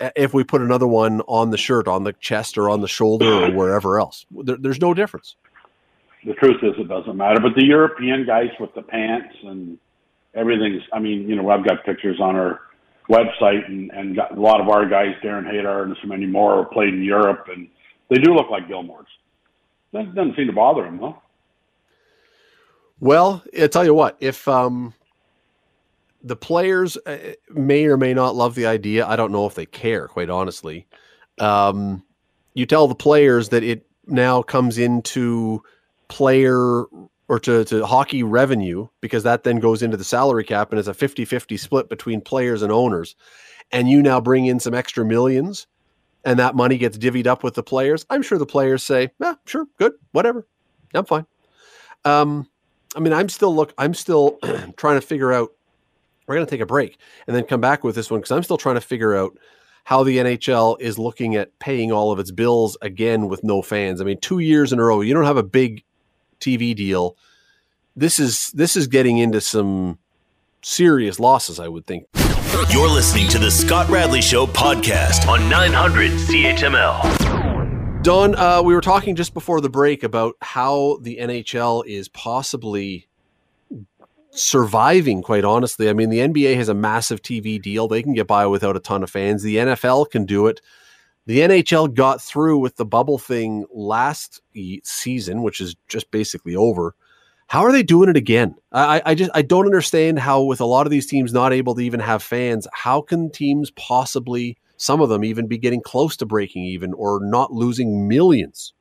[0.01, 2.89] eh, if we put another one on the shirt, on the chest or on the
[2.89, 4.27] shoulder or wherever else?
[4.31, 5.37] There, there's no difference.
[6.27, 9.79] The truth is it doesn't matter, but the European guys with the pants and
[10.35, 12.61] everything's I mean, you know, I've got pictures on our
[13.11, 16.65] website and, and got a lot of our guys, Darren Haydar and so many more,
[16.67, 17.69] played in Europe, and
[18.09, 19.07] they do look like Gilmore's.
[19.93, 21.21] That doesn't seem to bother them, though.
[23.01, 24.95] Well, I tell you what, if um,
[26.23, 27.19] the players uh,
[27.51, 30.87] may or may not love the idea, I don't know if they care, quite honestly.
[31.39, 32.03] Um,
[32.55, 35.63] you tell the players that it now comes into
[36.09, 36.85] player
[37.29, 40.89] or to, to hockey revenue because that then goes into the salary cap and it's
[40.89, 43.17] a 50-50 split between players and owners.
[43.73, 45.67] And you now bring in some extra millions
[46.25, 48.05] and that money gets divvied up with the players.
[48.11, 50.47] I'm sure the players say yeah sure good whatever.
[50.95, 51.27] I'm fine.
[52.05, 52.49] Um,
[52.97, 54.39] i mean i'm still look i'm still
[54.77, 55.53] trying to figure out
[56.27, 58.43] we're going to take a break and then come back with this one because i'm
[58.43, 59.37] still trying to figure out
[59.85, 64.01] how the nhl is looking at paying all of its bills again with no fans.
[64.01, 65.85] I mean two years in a row you don't have a big
[66.41, 67.17] TV deal,
[67.97, 69.99] this is this is getting into some
[70.63, 72.07] serious losses, I would think.
[72.71, 78.03] You're listening to the Scott Radley Show podcast on 900 CHML.
[78.03, 83.09] Don, uh, we were talking just before the break about how the NHL is possibly
[84.31, 85.89] surviving, quite honestly.
[85.89, 87.89] I mean, the NBA has a massive TV deal.
[87.89, 89.43] They can get by without a ton of fans.
[89.43, 90.61] The NFL can do it.
[91.27, 94.43] The NHL got through with the bubble thing last
[94.83, 96.95] season, which is just basically over.
[97.47, 98.57] How are they doing it again?
[98.73, 101.75] I, I just I don't understand how with a lot of these teams not able
[101.77, 106.17] to even have fans, how can teams possibly some of them even be getting close
[106.19, 108.73] to breaking even or not losing millions?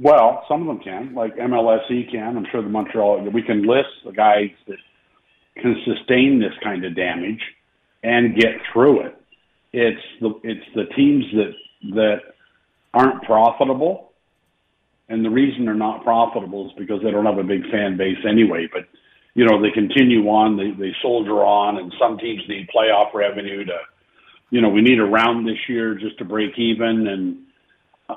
[0.00, 2.36] Well, some of them can, like MLSE can.
[2.36, 3.28] I'm sure the Montreal.
[3.30, 4.78] We can list the guys that
[5.60, 7.40] can sustain this kind of damage
[8.02, 9.16] and get through it.
[9.72, 11.52] It's the it's the teams that
[11.94, 12.16] that
[12.92, 14.12] aren't profitable,
[15.08, 18.18] and the reason they're not profitable is because they don't have a big fan base
[18.28, 18.68] anyway.
[18.72, 18.86] But
[19.34, 23.64] you know they continue on, they they soldier on, and some teams need playoff revenue
[23.64, 23.78] to,
[24.50, 27.38] you know, we need a round this year just to break even and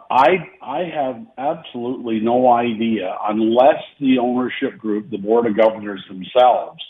[0.10, 6.82] I I have absolutely no idea unless the ownership group, the board of governors themselves,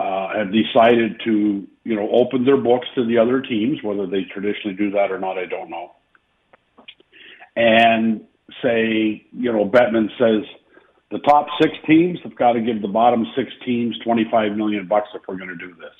[0.00, 4.24] uh, have decided to you know open their books to the other teams, whether they
[4.24, 5.92] traditionally do that or not, I don't know,
[7.56, 8.22] and
[8.62, 10.44] say you know Bettman says
[11.10, 14.86] the top six teams have got to give the bottom six teams twenty five million
[14.86, 15.94] bucks if we're going to do this.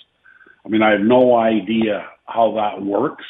[0.65, 3.25] I mean, I have no idea how that works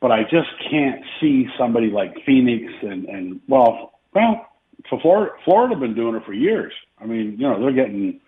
[0.00, 4.46] but I just can't see somebody like Phoenix and and well, well,
[4.88, 6.72] for Florida, Florida been doing it for years.
[6.98, 8.20] I mean, you know, they're getting,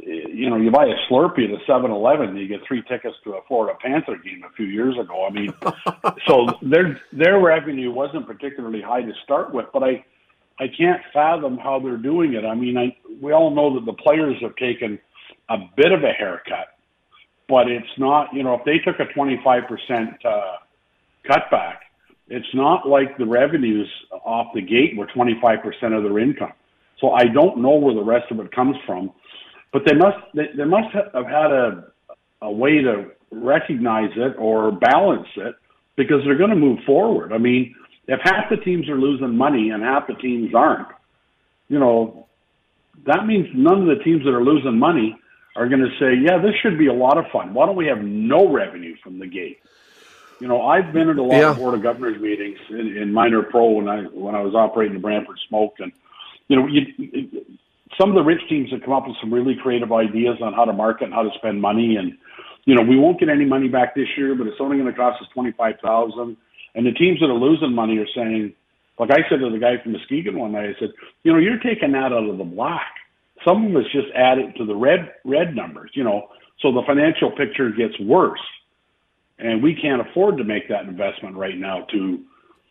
[0.00, 3.34] you know, you buy a Slurpee at a Seven Eleven, you get three tickets to
[3.34, 5.26] a Florida Panther game a few years ago.
[5.26, 5.52] I mean,
[6.26, 10.04] so their their revenue wasn't particularly high to start with, but I
[10.58, 12.44] I can't fathom how they're doing it.
[12.44, 14.98] I mean, I we all know that the players have taken
[15.48, 16.78] a bit of a haircut,
[17.48, 20.56] but it's not, you know, if they took a twenty five percent uh,
[21.28, 21.76] cutback.
[22.30, 26.52] It's not like the revenues off the gate were 25% of their income.
[27.00, 29.12] So I don't know where the rest of it comes from,
[29.72, 31.84] but they must they, they must have had a
[32.42, 35.54] a way to recognize it or balance it
[35.96, 37.32] because they're going to move forward.
[37.32, 37.74] I mean,
[38.06, 40.88] if half the teams are losing money and half the teams aren't,
[41.68, 42.26] you know,
[43.06, 45.16] that means none of the teams that are losing money
[45.56, 47.52] are going to say, "Yeah, this should be a lot of fun.
[47.52, 49.58] Why don't we have no revenue from the gate?"
[50.40, 51.50] You know, I've been at a lot yeah.
[51.50, 54.94] of board of governors meetings in, in minor pro when I when I was operating
[54.94, 55.92] the Brantford Smoke, and
[56.46, 57.44] you know, you,
[58.00, 60.64] some of the rich teams have come up with some really creative ideas on how
[60.64, 62.12] to market and how to spend money, and
[62.64, 64.96] you know, we won't get any money back this year, but it's only going to
[64.96, 66.36] cost us twenty five thousand.
[66.74, 68.52] And the teams that are losing money are saying,
[68.98, 70.90] like I said to the guy from Muskegon one night, I said,
[71.22, 72.92] you know, you're taking that out of the black.
[73.46, 76.28] Some of us just add it to the red red numbers, you know,
[76.60, 78.40] so the financial picture gets worse.
[79.38, 82.18] And we can't afford to make that investment right now to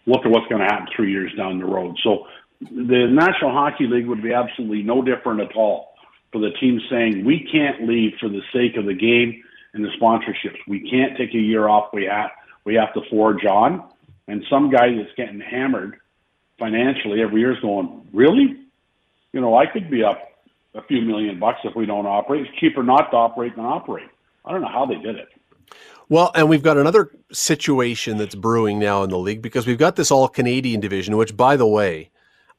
[0.06, 1.96] look at what's going to happen three years down the road.
[2.04, 2.26] So
[2.62, 5.94] the National Hockey League would be absolutely no different at all
[6.32, 9.44] for the team saying we can't leave for the sake of the game
[9.74, 10.58] and the sponsorships.
[10.68, 11.90] We can't take a year off.
[11.94, 12.32] We have
[12.66, 13.84] we have to forge on.
[14.28, 16.00] And some guy that's getting hammered
[16.60, 18.58] financially every year is going, really?
[19.32, 20.20] You know, I could be up
[20.76, 22.46] a few million bucks if we don't operate.
[22.46, 24.10] It's cheaper not to operate than operate.
[24.44, 25.30] I don't know how they did it.
[26.10, 29.96] Well, and we've got another situation that's brewing now in the league because we've got
[29.96, 32.10] this all Canadian division, which, by the way,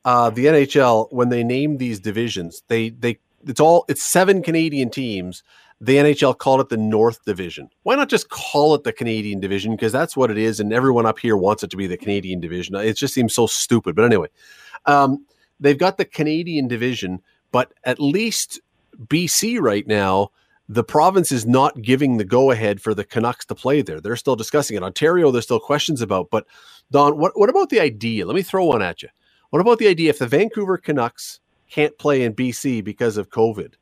[0.05, 4.91] uh, the NHL when they name these divisions, they they it's all it's seven Canadian
[4.91, 5.43] teams.
[5.81, 7.71] The NHL called it the North Division.
[7.85, 9.77] Why not just call it the Canadian Division?
[9.77, 12.41] Because that's what it is, and everyone up here wants it to be the Canadian
[12.41, 12.75] Division.
[12.75, 13.95] It just seems so stupid.
[13.95, 14.27] But anyway,
[14.87, 15.25] um,
[15.61, 18.61] they've got the Canadian Division, but at least
[19.07, 20.31] BC right now
[20.69, 24.01] the province is not giving the go ahead for the Canucks to play there.
[24.01, 24.83] They're still discussing it.
[24.83, 26.29] Ontario, there's still questions about.
[26.31, 26.47] But
[26.91, 28.27] Don, what, what about the idea?
[28.27, 29.09] Let me throw one at you.
[29.51, 33.73] What about the idea if the Vancouver Canucks can't play in BC because of COVID?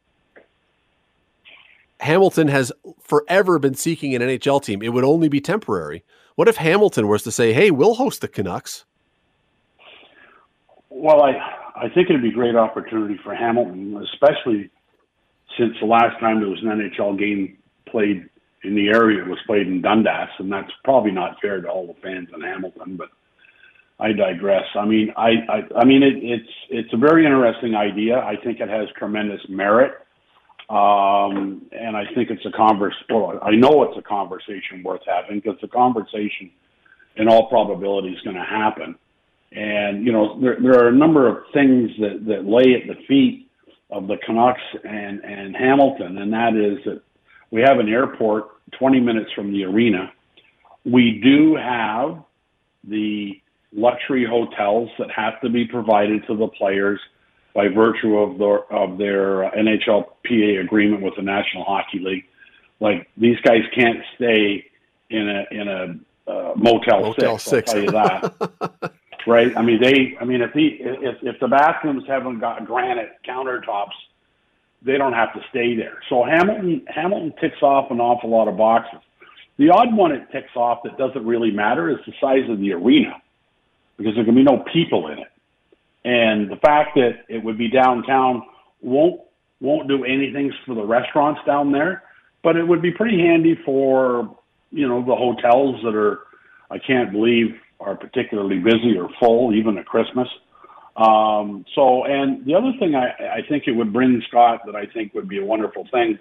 [2.00, 4.82] Hamilton has forever been seeking an NHL team.
[4.82, 6.04] It would only be temporary.
[6.34, 8.84] What if Hamilton was to say, "Hey, we'll host the Canucks"?
[10.90, 11.32] Well, I
[11.74, 14.70] I think it'd be a great opportunity for Hamilton, especially
[15.58, 18.28] since the last time there was an NHL game played
[18.62, 22.00] in the area, was played in Dundas, and that's probably not fair to all the
[22.02, 22.96] fans in Hamilton.
[22.96, 23.08] But
[23.98, 24.64] I digress.
[24.74, 28.18] I mean, I I, I mean it, it's it's a very interesting idea.
[28.18, 29.92] I think it has tremendous merit,
[30.68, 32.94] um, and I think it's a converse.
[33.08, 36.50] Well, I know it's a conversation worth having because the conversation,
[37.16, 38.96] in all probability, is going to happen.
[39.52, 43.02] And you know, there there are a number of things that that lay at the
[43.06, 43.48] feet
[43.90, 47.00] of the Canucks and, and Hamilton, and that is that
[47.50, 50.12] we have an airport 20 minutes from the arena.
[50.84, 52.22] We do have
[52.84, 53.40] the
[53.76, 56.98] luxury hotels that have to be provided to the players
[57.54, 62.24] by virtue of their of their NHLPA agreement with the National Hockey League.
[62.80, 64.66] Like these guys can't stay
[65.10, 67.72] in a in a uh, Motel, Motel Six.
[67.72, 68.92] I'll tell you that.
[69.26, 69.56] right?
[69.56, 70.16] I mean, they.
[70.20, 73.94] I mean, if the if if the bathrooms haven't got granite countertops,
[74.82, 75.98] they don't have to stay there.
[76.08, 79.00] So Hamilton Hamilton ticks off an awful lot of boxes.
[79.58, 82.72] The odd one it ticks off that doesn't really matter is the size of the
[82.72, 83.22] arena.
[83.96, 85.28] Because there can be no people in it.
[86.04, 88.42] And the fact that it would be downtown
[88.80, 89.20] won't
[89.60, 92.02] won't do anything for the restaurants down there,
[92.42, 94.36] but it would be pretty handy for
[94.70, 96.20] you know the hotels that are
[96.70, 100.28] I can't believe are particularly busy or full even at Christmas.
[100.96, 104.86] Um, so, and the other thing I, I think it would bring Scott that I
[104.86, 106.18] think would be a wonderful thing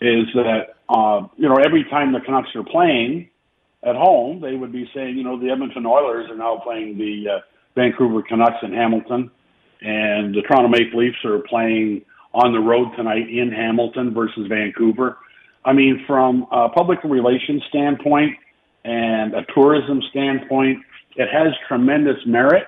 [0.00, 3.28] is that uh, you know every time the Canucks are playing
[3.84, 7.24] at home, they would be saying you know the Edmonton Oilers are now playing the
[7.28, 7.38] uh,
[7.74, 9.30] Vancouver Canucks in Hamilton,
[9.80, 12.02] and the Toronto Maple Leafs are playing
[12.34, 15.18] on the road tonight in Hamilton versus Vancouver.
[15.64, 18.36] I mean, from a public relations standpoint
[18.84, 20.78] and a tourism standpoint,
[21.16, 22.66] it has tremendous merit.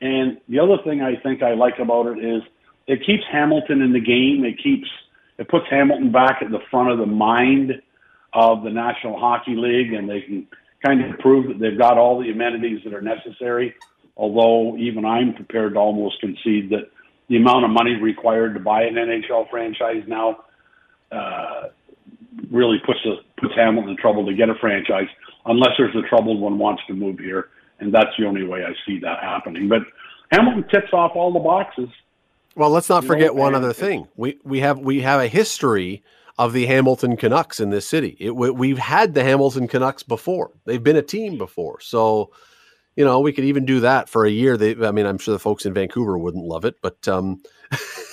[0.00, 2.42] And the other thing I think I like about it is
[2.86, 4.44] it keeps Hamilton in the game.
[4.44, 4.88] It keeps
[5.38, 7.72] it puts Hamilton back at the front of the mind
[8.36, 10.46] of the National Hockey League, and they can
[10.84, 13.74] kind of prove that they've got all the amenities that are necessary.
[14.14, 16.90] Although even I'm prepared to almost concede that
[17.28, 20.44] the amount of money required to buy an NHL franchise now
[21.10, 21.68] uh,
[22.50, 25.08] really puts a, puts Hamilton in trouble to get a franchise,
[25.46, 27.48] unless there's a troubled one wants to move here,
[27.80, 29.66] and that's the only way I see that happening.
[29.66, 29.82] But
[30.30, 31.88] Hamilton ticks off all the boxes.
[32.54, 34.08] Well, let's not forget one other thing.
[34.14, 36.02] We we have we have a history
[36.38, 38.16] of the Hamilton Canucks in this city.
[38.20, 40.50] It, we, have had the Hamilton Canucks before.
[40.64, 41.80] They've been a team before.
[41.80, 42.30] So,
[42.94, 44.56] you know, we could even do that for a year.
[44.56, 47.42] They, I mean, I'm sure the folks in Vancouver wouldn't love it, but um,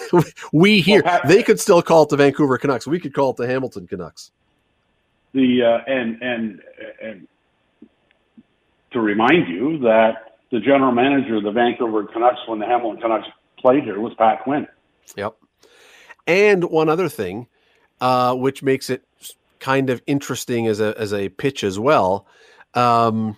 [0.53, 2.87] we here well, they could still call it the Vancouver Canucks.
[2.87, 4.31] We could call it the Hamilton Canucks.
[5.33, 6.61] The uh, and and
[7.01, 7.27] and
[8.91, 13.27] to remind you that the general manager of the Vancouver Canucks when the Hamilton Canucks
[13.57, 14.67] played here was Pat Quinn.
[15.17, 15.35] Yep.
[16.27, 17.47] And one other thing,
[18.03, 19.01] uh, which makes it
[19.59, 22.27] kind of interesting as a as a pitch as well.
[22.73, 23.37] Um,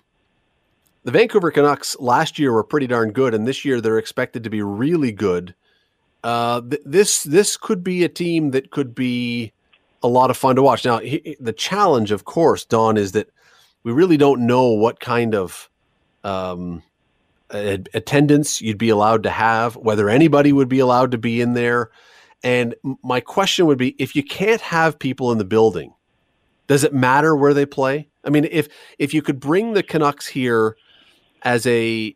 [1.04, 4.50] the Vancouver Canucks last year were pretty darn good, and this year they're expected to
[4.50, 5.54] be really good.
[6.24, 9.54] Uh, th- this this could be a team that could be
[10.02, 10.84] a lot of fun to watch.
[10.84, 13.30] Now, he, the challenge, of course, Don, is that
[13.84, 15.70] we really don't know what kind of
[16.24, 16.82] um,
[17.52, 21.92] attendance you'd be allowed to have, whether anybody would be allowed to be in there.
[22.46, 25.96] And my question would be if you can't have people in the building,
[26.68, 28.08] does it matter where they play?
[28.24, 28.70] I mean, if
[29.00, 30.78] if you could bring the Canucks here
[31.42, 32.16] as a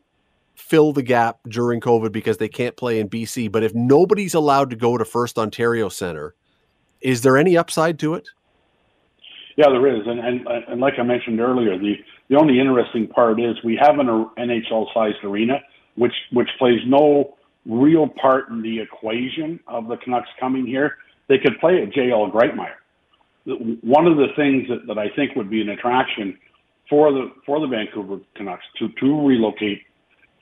[0.56, 4.70] fill the gap during COVID because they can't play in BC, but if nobody's allowed
[4.70, 6.36] to go to First Ontario Center,
[7.02, 8.30] is there any upside to it?
[9.58, 11.96] Yeah, there is, and and, and like I mentioned earlier, the
[12.30, 14.06] the only interesting part is we have an
[14.38, 15.56] NHL-sized arena,
[15.96, 17.34] which which plays no
[17.70, 20.98] real part in the equation of the Canucks coming here.
[21.28, 22.76] They could play at JL Grightmire.
[23.82, 26.38] One of the things that, that I think would be an attraction
[26.90, 29.84] for the for the Vancouver Canucks to to relocate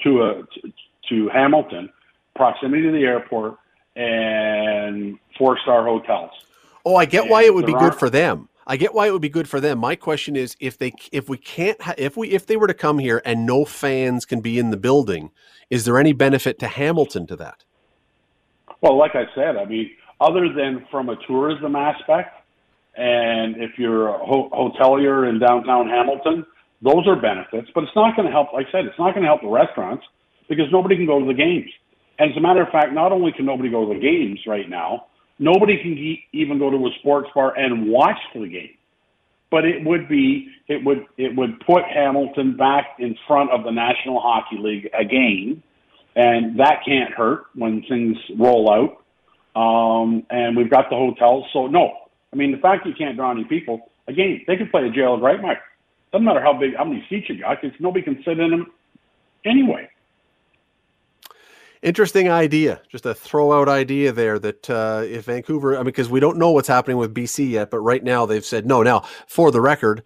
[0.04, 0.74] to a to,
[1.10, 1.90] to Hamilton,
[2.36, 3.58] proximity to the airport,
[3.96, 6.32] and four star hotels.
[6.86, 8.48] Oh, I get and why it would be good for them.
[8.70, 9.80] I get why it would be good for them.
[9.80, 12.74] My question is if they if we can't ha- if we if they were to
[12.74, 15.32] come here and no fans can be in the building,
[15.70, 17.64] is there any benefit to Hamilton to that?
[18.82, 19.90] Well, like I said, I mean,
[20.20, 22.36] other than from a tourism aspect,
[22.98, 26.46] and if you're a ho- hotelier in downtown Hamilton,
[26.82, 27.70] those are benefits.
[27.74, 28.52] But it's not going to help.
[28.52, 30.04] Like I said, it's not going to help the restaurants
[30.50, 31.70] because nobody can go to the games.
[32.20, 34.70] And as a matter of fact, not only can nobody go to the games right
[34.70, 35.06] now,
[35.40, 38.76] nobody can even go to a sports bar and watch the game.
[39.50, 43.72] But it would be it would it would put Hamilton back in front of the
[43.72, 45.64] National Hockey League again,
[46.16, 49.04] and that can't hurt when things roll out.
[49.60, 51.94] Um, and we've got the hotels, so no,
[52.32, 55.20] I mean, the fact you can't draw any people, again, they could play a JL
[55.20, 55.58] Grightmire.
[56.12, 58.72] Doesn't matter how big, how many seats you got, because nobody can sit in them
[59.46, 59.90] anyway.
[61.88, 66.10] Interesting idea, just a throw out idea there that uh, if Vancouver, I mean, because
[66.10, 68.84] we don't know what's happening with BC yet, but right now they've said no.
[68.84, 70.04] Now, for the record,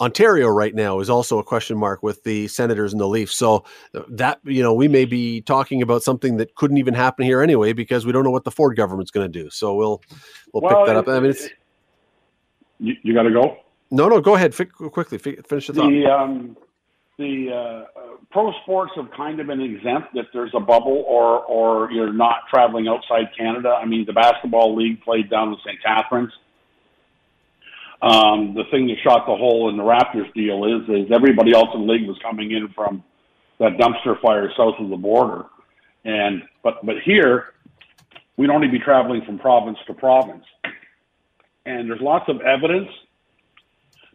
[0.00, 3.34] Ontario right now is also a question mark with the Senators and the Leafs.
[3.34, 3.64] So
[3.96, 7.42] uh, that you know we may be talking about something that couldn't even happen here
[7.42, 9.50] anyway because we don't know what the Ford government's going to do.
[9.50, 10.02] So we'll
[10.52, 11.08] we'll, well pick that up.
[11.08, 11.48] I mean, it's
[12.78, 13.56] you, you got to go.
[13.90, 14.54] No, no, go ahead.
[14.56, 15.90] F- quickly, f- finish the thought.
[15.90, 16.56] The, um,
[17.18, 21.90] the uh, pro sports have kind of been exempt if there's a bubble or or
[21.92, 23.78] you're not traveling outside Canada.
[23.80, 25.80] I mean, the basketball league played down in St.
[25.82, 26.32] Catharines.
[28.02, 31.68] Um, the thing that shot the hole in the Raptors deal is is everybody else
[31.74, 33.02] in the league was coming in from
[33.60, 35.44] that dumpster fire south of the border,
[36.04, 37.54] and but but here
[38.36, 40.44] we'd only be traveling from province to province,
[41.64, 42.88] and there's lots of evidence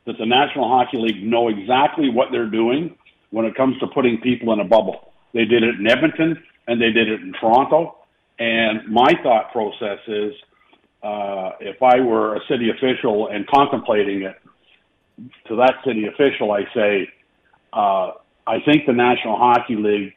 [0.05, 2.95] that the National Hockey League know exactly what they're doing
[3.31, 5.13] when it comes to putting people in a bubble.
[5.33, 7.97] They did it in Edmonton and they did it in Toronto.
[8.39, 10.33] And my thought process is
[11.03, 14.35] uh, if I were a city official and contemplating it,
[15.47, 17.09] to that city official, I say,
[17.73, 18.11] uh,
[18.47, 20.13] I think the National Hockey League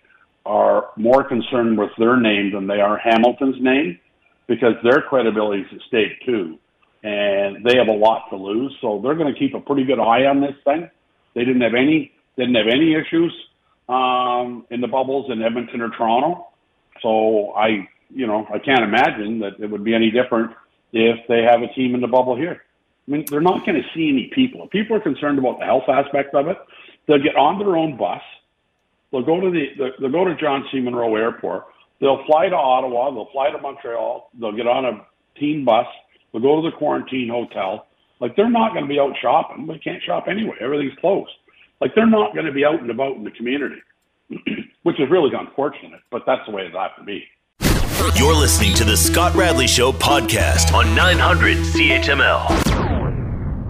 [0.46, 3.98] are more concerned with their name than they are Hamilton's name
[4.46, 6.58] because their credibility is at stake too.
[7.02, 8.76] And they have a lot to lose.
[8.80, 10.88] So they're going to keep a pretty good eye on this thing.
[11.34, 13.32] They didn't have any, didn't have any issues
[13.88, 16.48] um, in the bubbles in Edmonton or Toronto.
[17.02, 20.52] So I, you know, I can't imagine that it would be any different
[20.92, 22.62] if they have a team in the bubble here.
[23.06, 24.64] I mean, they're not going to see any people.
[24.64, 26.56] If people are concerned about the health aspect of it,
[27.06, 28.22] they'll get on their own bus.
[29.10, 30.80] They'll go to the they'll go to John C.
[30.80, 31.64] Munro Airport.
[32.00, 33.10] They'll fly to Ottawa.
[33.10, 34.30] They'll fly to Montreal.
[34.38, 35.06] They'll get on a
[35.38, 35.86] team bus.
[36.32, 37.86] They'll go to the quarantine hotel.
[38.20, 39.66] Like they're not going to be out shopping.
[39.66, 40.56] They can't shop anyway.
[40.60, 41.32] Everything's closed.
[41.80, 43.82] Like they're not going to be out and about in the community,
[44.84, 46.00] which is really unfortunate.
[46.10, 47.24] But that's the way it has to be.
[48.16, 52.82] You're listening to the Scott Radley Show podcast on 900 CHML.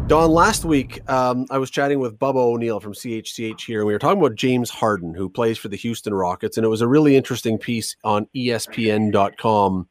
[0.08, 3.94] Don, last week um, I was chatting with Bubba O'Neill from CHCH here, and we
[3.94, 6.88] were talking about James Harden, who plays for the Houston Rockets, and it was a
[6.88, 9.88] really interesting piece on ESPN.com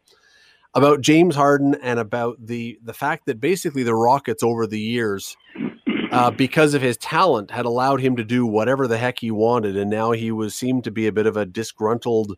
[0.73, 5.35] about James Harden and about the the fact that basically the Rockets over the years,
[6.11, 9.75] uh, because of his talent, had allowed him to do whatever the heck he wanted,
[9.75, 12.37] and now he was seemed to be a bit of a disgruntled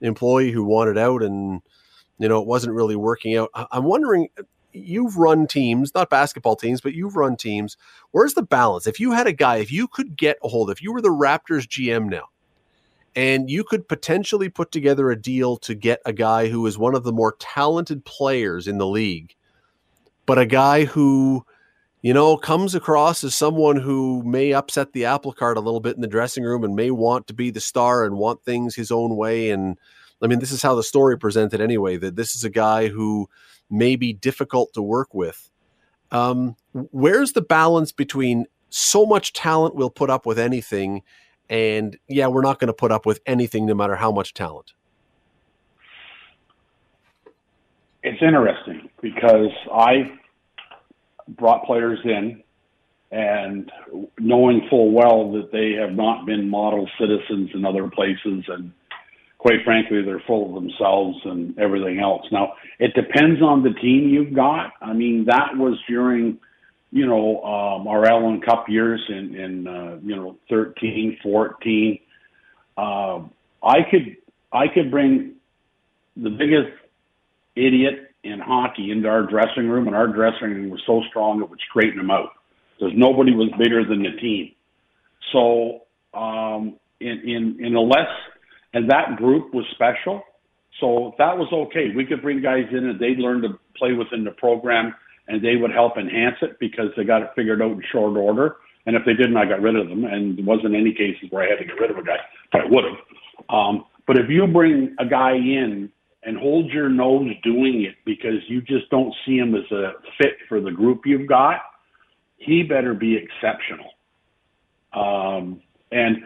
[0.00, 1.60] employee who wanted out and
[2.18, 3.50] you know it wasn't really working out.
[3.54, 4.28] I'm wondering
[4.72, 7.76] you've run teams not basketball teams but you've run teams.
[8.12, 8.86] Where's the balance?
[8.86, 11.08] If you had a guy if you could get a hold if you were the
[11.08, 12.28] raptors gm now
[13.16, 16.94] and you could potentially put together a deal to get a guy who is one
[16.94, 19.34] of the more talented players in the league
[20.26, 21.44] but a guy who
[22.02, 25.96] you know comes across as someone who may upset the apple cart a little bit
[25.96, 28.90] in the dressing room and may want to be the star and want things his
[28.90, 29.76] own way and
[30.22, 31.96] I mean, this is how the story presented anyway.
[31.96, 33.28] That this is a guy who
[33.70, 35.50] may be difficult to work with.
[36.10, 41.02] Um, where's the balance between so much talent we'll put up with anything,
[41.50, 44.72] and yeah, we're not going to put up with anything no matter how much talent?
[48.02, 50.18] It's interesting because I
[51.28, 52.42] brought players in
[53.10, 53.70] and
[54.18, 58.72] knowing full well that they have not been model citizens in other places and
[59.40, 62.22] quite frankly, they're full of themselves and everything else.
[62.30, 64.74] Now, it depends on the team you've got.
[64.82, 66.38] I mean, that was during,
[66.90, 71.98] you know, um, our Allen Cup years in, in uh, you know, 13, 14.
[72.76, 72.80] Uh,
[73.62, 74.16] I could,
[74.52, 75.34] I could bring
[76.16, 76.72] the biggest
[77.54, 81.48] idiot in hockey into our dressing room, and our dressing room was so strong it
[81.48, 82.30] would straighten them out
[82.76, 84.52] because nobody was bigger than the team.
[85.32, 85.82] So,
[86.12, 88.08] um, in, in, in a less
[88.72, 90.22] and that group was special.
[90.80, 91.92] So that was okay.
[91.94, 94.94] We could bring guys in and they'd learn to play within the program
[95.28, 98.56] and they would help enhance it because they got it figured out in short order.
[98.86, 100.04] And if they didn't, I got rid of them.
[100.04, 102.18] And there wasn't any cases where I had to get rid of a guy,
[102.50, 102.96] but I would have.
[103.48, 105.90] Um, but if you bring a guy in
[106.22, 110.36] and hold your nose doing it because you just don't see him as a fit
[110.48, 111.60] for the group you've got,
[112.36, 113.90] he better be exceptional.
[114.92, 115.62] Um,
[115.92, 116.16] and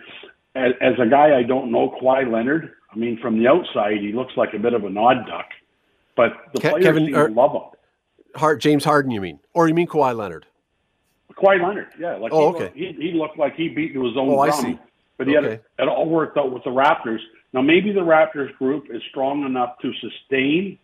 [0.55, 2.73] as, as a guy I don't know, Kawhi Leonard.
[2.91, 5.47] I mean, from the outside, he looks like a bit of an odd duck,
[6.17, 7.74] but the Ke- players Kevin, seem to love him.
[8.35, 10.47] Hart, James Harden, you mean, or you mean Kawhi Leonard?
[11.33, 12.17] Kawhi Leonard, yeah.
[12.17, 12.73] Like oh, he, okay.
[12.75, 14.79] He, he looked like he beat to his own oh, drum, I see.
[15.17, 15.45] but he okay.
[15.45, 17.21] had it, it all worked out with the Raptors.
[17.53, 20.79] Now, maybe the Raptors group is strong enough to sustain.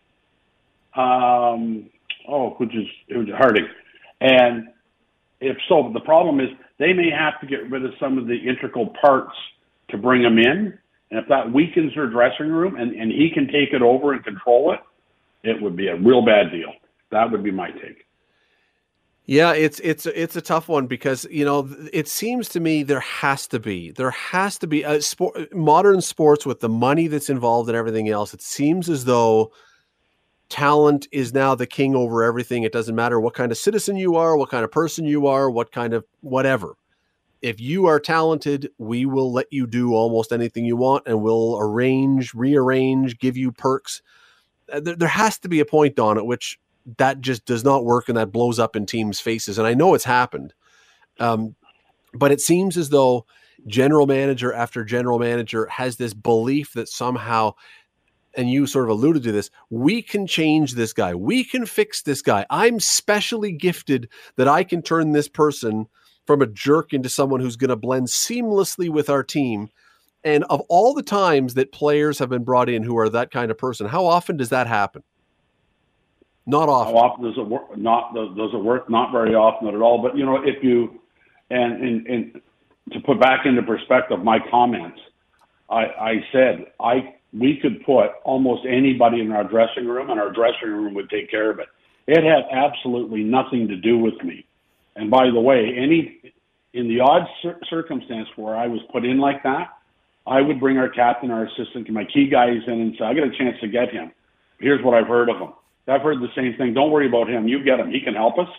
[0.95, 1.89] Um,
[2.27, 3.69] oh, which is it was Harden,
[4.19, 4.67] and
[5.41, 8.35] if so, the problem is they may have to get rid of some of the
[8.35, 9.35] integral parts
[9.89, 10.77] to bring him in.
[11.09, 14.23] And if that weakens their dressing room and, and he can take it over and
[14.23, 14.79] control it,
[15.43, 16.71] it would be a real bad deal.
[17.11, 18.05] That would be my take.
[19.25, 22.99] Yeah, it's it's it's a tough one because you know it seems to me there
[22.99, 27.29] has to be there has to be a sport modern sports with the money that's
[27.29, 28.33] involved and everything else.
[28.33, 29.51] It seems as though
[30.49, 32.63] talent is now the king over everything.
[32.63, 35.49] It doesn't matter what kind of citizen you are, what kind of person you are,
[35.49, 36.75] what kind of whatever
[37.41, 41.57] if you are talented, we will let you do almost anything you want and we'll
[41.59, 44.01] arrange, rearrange, give you perks.
[44.71, 46.59] Uh, there, there has to be a point on it which
[46.97, 49.57] that just does not work and that blows up in teams' faces.
[49.57, 50.53] And I know it's happened.
[51.19, 51.55] Um,
[52.13, 53.25] but it seems as though
[53.67, 57.53] general manager after general manager has this belief that somehow,
[58.35, 61.13] and you sort of alluded to this, we can change this guy.
[61.13, 62.45] We can fix this guy.
[62.49, 65.87] I'm specially gifted that I can turn this person
[66.25, 69.69] from a jerk into someone who's going to blend seamlessly with our team.
[70.23, 73.51] And of all the times that players have been brought in who are that kind
[73.51, 75.03] of person, how often does that happen?
[76.51, 76.93] Not often.
[76.93, 77.77] How often does it work?
[77.77, 78.89] Not does it work?
[78.89, 80.01] Not very often Not at all.
[80.01, 80.99] But you know, if you
[81.49, 82.41] and and, and
[82.91, 84.99] to put back into perspective my comments,
[85.69, 90.29] I, I said I we could put almost anybody in our dressing room, and our
[90.29, 91.67] dressing room would take care of it.
[92.07, 94.45] It had absolutely nothing to do with me.
[94.97, 96.19] And by the way, any
[96.73, 99.69] in the odd cir- circumstance where I was put in like that,
[100.27, 103.23] I would bring our captain, our assistant, my key guys in and say, "I got
[103.23, 104.11] a chance to get him.
[104.59, 105.53] Here's what I've heard of him.
[105.87, 106.73] I've heard the same thing.
[106.73, 107.47] Don't worry about him.
[107.47, 107.89] You get him.
[107.89, 108.49] He can help us."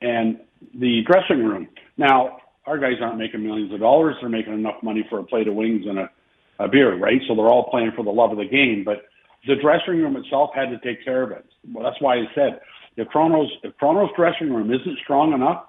[0.00, 0.40] And
[0.74, 1.68] the dressing room.
[1.96, 4.16] Now, our guys aren't making millions of dollars.
[4.20, 6.10] They're making enough money for a plate of wings and a,
[6.58, 7.20] a beer, right?
[7.26, 8.82] So they're all playing for the love of the game.
[8.84, 9.02] But
[9.46, 11.44] the dressing room itself had to take care of it.
[11.72, 12.60] Well, that's why I said
[12.96, 15.66] if Chronos if Chronos dressing room isn't strong enough,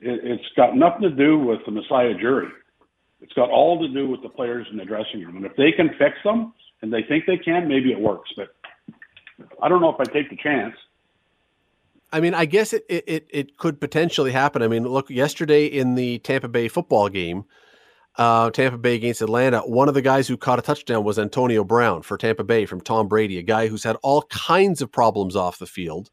[0.00, 2.50] it, it's got nothing to do with the Masai Ujiri.
[3.20, 5.36] It's got all to do with the players in the dressing room.
[5.36, 8.30] And if they can fix them and they think they can, maybe it works.
[8.34, 8.54] But
[9.62, 10.74] I don't know if I take the chance.
[12.12, 14.62] I mean, I guess it, it it could potentially happen.
[14.62, 17.44] I mean, look, yesterday in the Tampa Bay football game,
[18.16, 21.62] uh, Tampa Bay against Atlanta, one of the guys who caught a touchdown was Antonio
[21.62, 25.36] Brown for Tampa Bay from Tom Brady, a guy who's had all kinds of problems
[25.36, 26.10] off the field.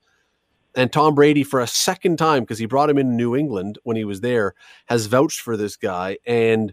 [0.75, 3.97] And Tom Brady, for a second time, because he brought him in New England when
[3.97, 4.53] he was there,
[4.85, 6.17] has vouched for this guy.
[6.27, 6.71] And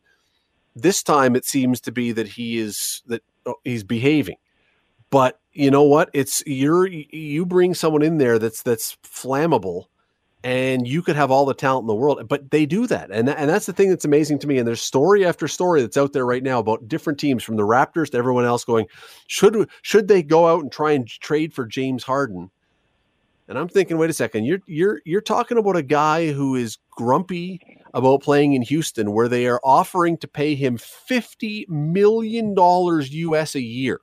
[0.76, 4.36] this time, it seems to be that he is that oh, he's behaving.
[5.14, 6.10] But you know what?
[6.12, 9.84] It's you're you bring someone in there that's that's flammable,
[10.42, 12.26] and you could have all the talent in the world.
[12.28, 14.58] But they do that, and and that's the thing that's amazing to me.
[14.58, 17.62] And there's story after story that's out there right now about different teams, from the
[17.62, 18.88] Raptors to everyone else, going
[19.28, 22.50] should should they go out and try and trade for James Harden?
[23.46, 26.76] And I'm thinking, wait a second, you're you're you're talking about a guy who is
[26.90, 27.60] grumpy
[27.94, 33.54] about playing in Houston, where they are offering to pay him fifty million dollars US
[33.54, 34.00] a year.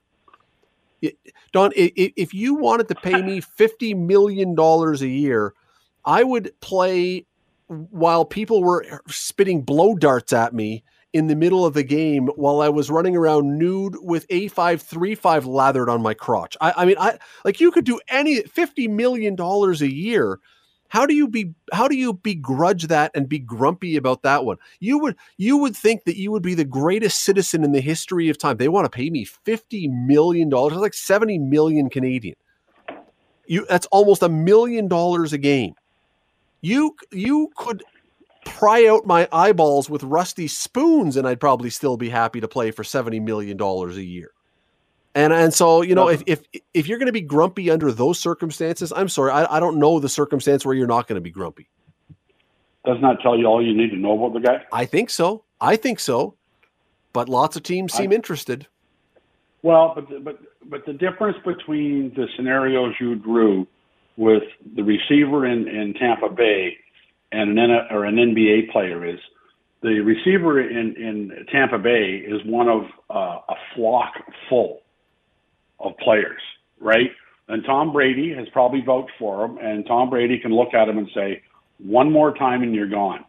[1.52, 5.54] Don, if you wanted to pay me $50 million a year,
[6.04, 7.26] I would play
[7.66, 12.60] while people were spitting blow darts at me in the middle of the game while
[12.60, 16.56] I was running around nude with A535 lathered on my crotch.
[16.60, 20.40] I, I mean, I like you could do any $50 million a year
[20.92, 24.58] how do you be how do you begrudge that and be grumpy about that one?
[24.78, 28.28] You would you would think that you would be the greatest citizen in the history
[28.28, 28.58] of time.
[28.58, 32.36] They want to pay me 50 million dollars, like 70 million Canadian.
[33.46, 35.76] You that's almost a million dollars a game.
[36.60, 37.82] You you could
[38.44, 42.70] pry out my eyeballs with rusty spoons and I'd probably still be happy to play
[42.70, 44.32] for 70 million dollars a year.
[45.14, 46.42] And and so you know if if
[46.72, 50.00] if you're going to be grumpy under those circumstances, I'm sorry, I, I don't know
[50.00, 51.68] the circumstance where you're not going to be grumpy.
[52.86, 54.64] Doesn't that tell you all you need to know about the guy?
[54.72, 55.44] I think so.
[55.60, 56.34] I think so.
[57.12, 58.66] But lots of teams seem I, interested.
[59.62, 63.66] Well, but but but the difference between the scenarios you drew
[64.16, 64.42] with
[64.74, 66.76] the receiver in, in Tampa Bay
[67.32, 69.18] and an or an NBA player is
[69.82, 74.12] the receiver in, in Tampa Bay is one of uh, a flock
[74.48, 74.81] full
[75.82, 76.40] of players,
[76.80, 77.10] right?
[77.48, 80.98] And Tom Brady has probably voted for him, and Tom Brady can look at him
[80.98, 81.42] and say,
[81.78, 83.26] "One more time, and you're gone." Tom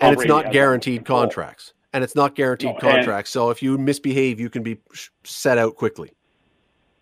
[0.00, 3.30] and it's Brady not guaranteed contracts, and it's not guaranteed no, contracts.
[3.30, 4.78] So if you misbehave, you can be
[5.24, 6.10] set out quickly.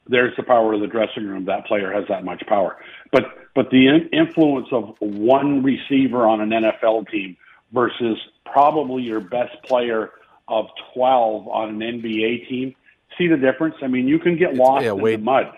[0.06, 1.46] There's the power of the dressing room.
[1.46, 2.76] That player has that much power.
[3.10, 3.24] But
[3.54, 7.36] but the in- influence of one receiver on an NFL team
[7.72, 10.10] versus probably your best player
[10.48, 12.74] of 12 on an NBA team
[13.18, 13.74] see the difference?
[13.82, 15.52] I mean, you can get lost yeah, in the mud.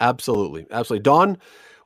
[0.00, 1.02] Absolutely, absolutely.
[1.02, 1.38] Don,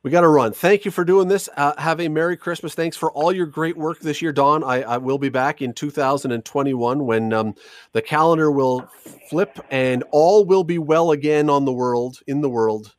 [0.03, 0.53] we got to run.
[0.53, 1.49] Thank you for doing this.
[1.57, 2.73] Uh, have a Merry Christmas.
[2.73, 4.63] Thanks for all your great work this year, Don.
[4.63, 7.55] I, I will be back in 2021 when um,
[7.91, 8.89] the calendar will
[9.29, 12.95] flip and all will be well again on the world, in the world.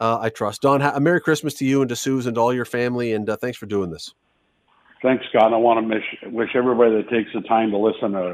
[0.00, 0.62] Uh, I trust.
[0.62, 3.12] Don, ha- a Merry Christmas to you and to Susan and to all your family,
[3.12, 4.14] and uh, thanks for doing this.
[5.02, 5.52] Thanks, Scott.
[5.52, 8.32] I want to wish, wish everybody that takes the time to listen a,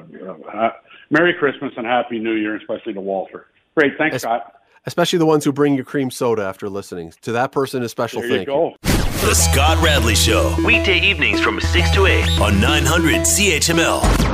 [0.57, 0.71] uh,
[1.15, 3.47] Merry Christmas and Happy New Year, especially to Walter.
[3.77, 3.93] Great.
[3.97, 4.53] Thanks, es- Scott.
[4.85, 7.15] Especially the ones who bring you cream soda after listening.
[7.23, 8.47] To that person, a special there thank you.
[8.47, 8.77] Go.
[8.83, 10.55] The Scott Radley Show.
[10.67, 14.34] Weekday evenings from 6 to 8 on 900 CHML.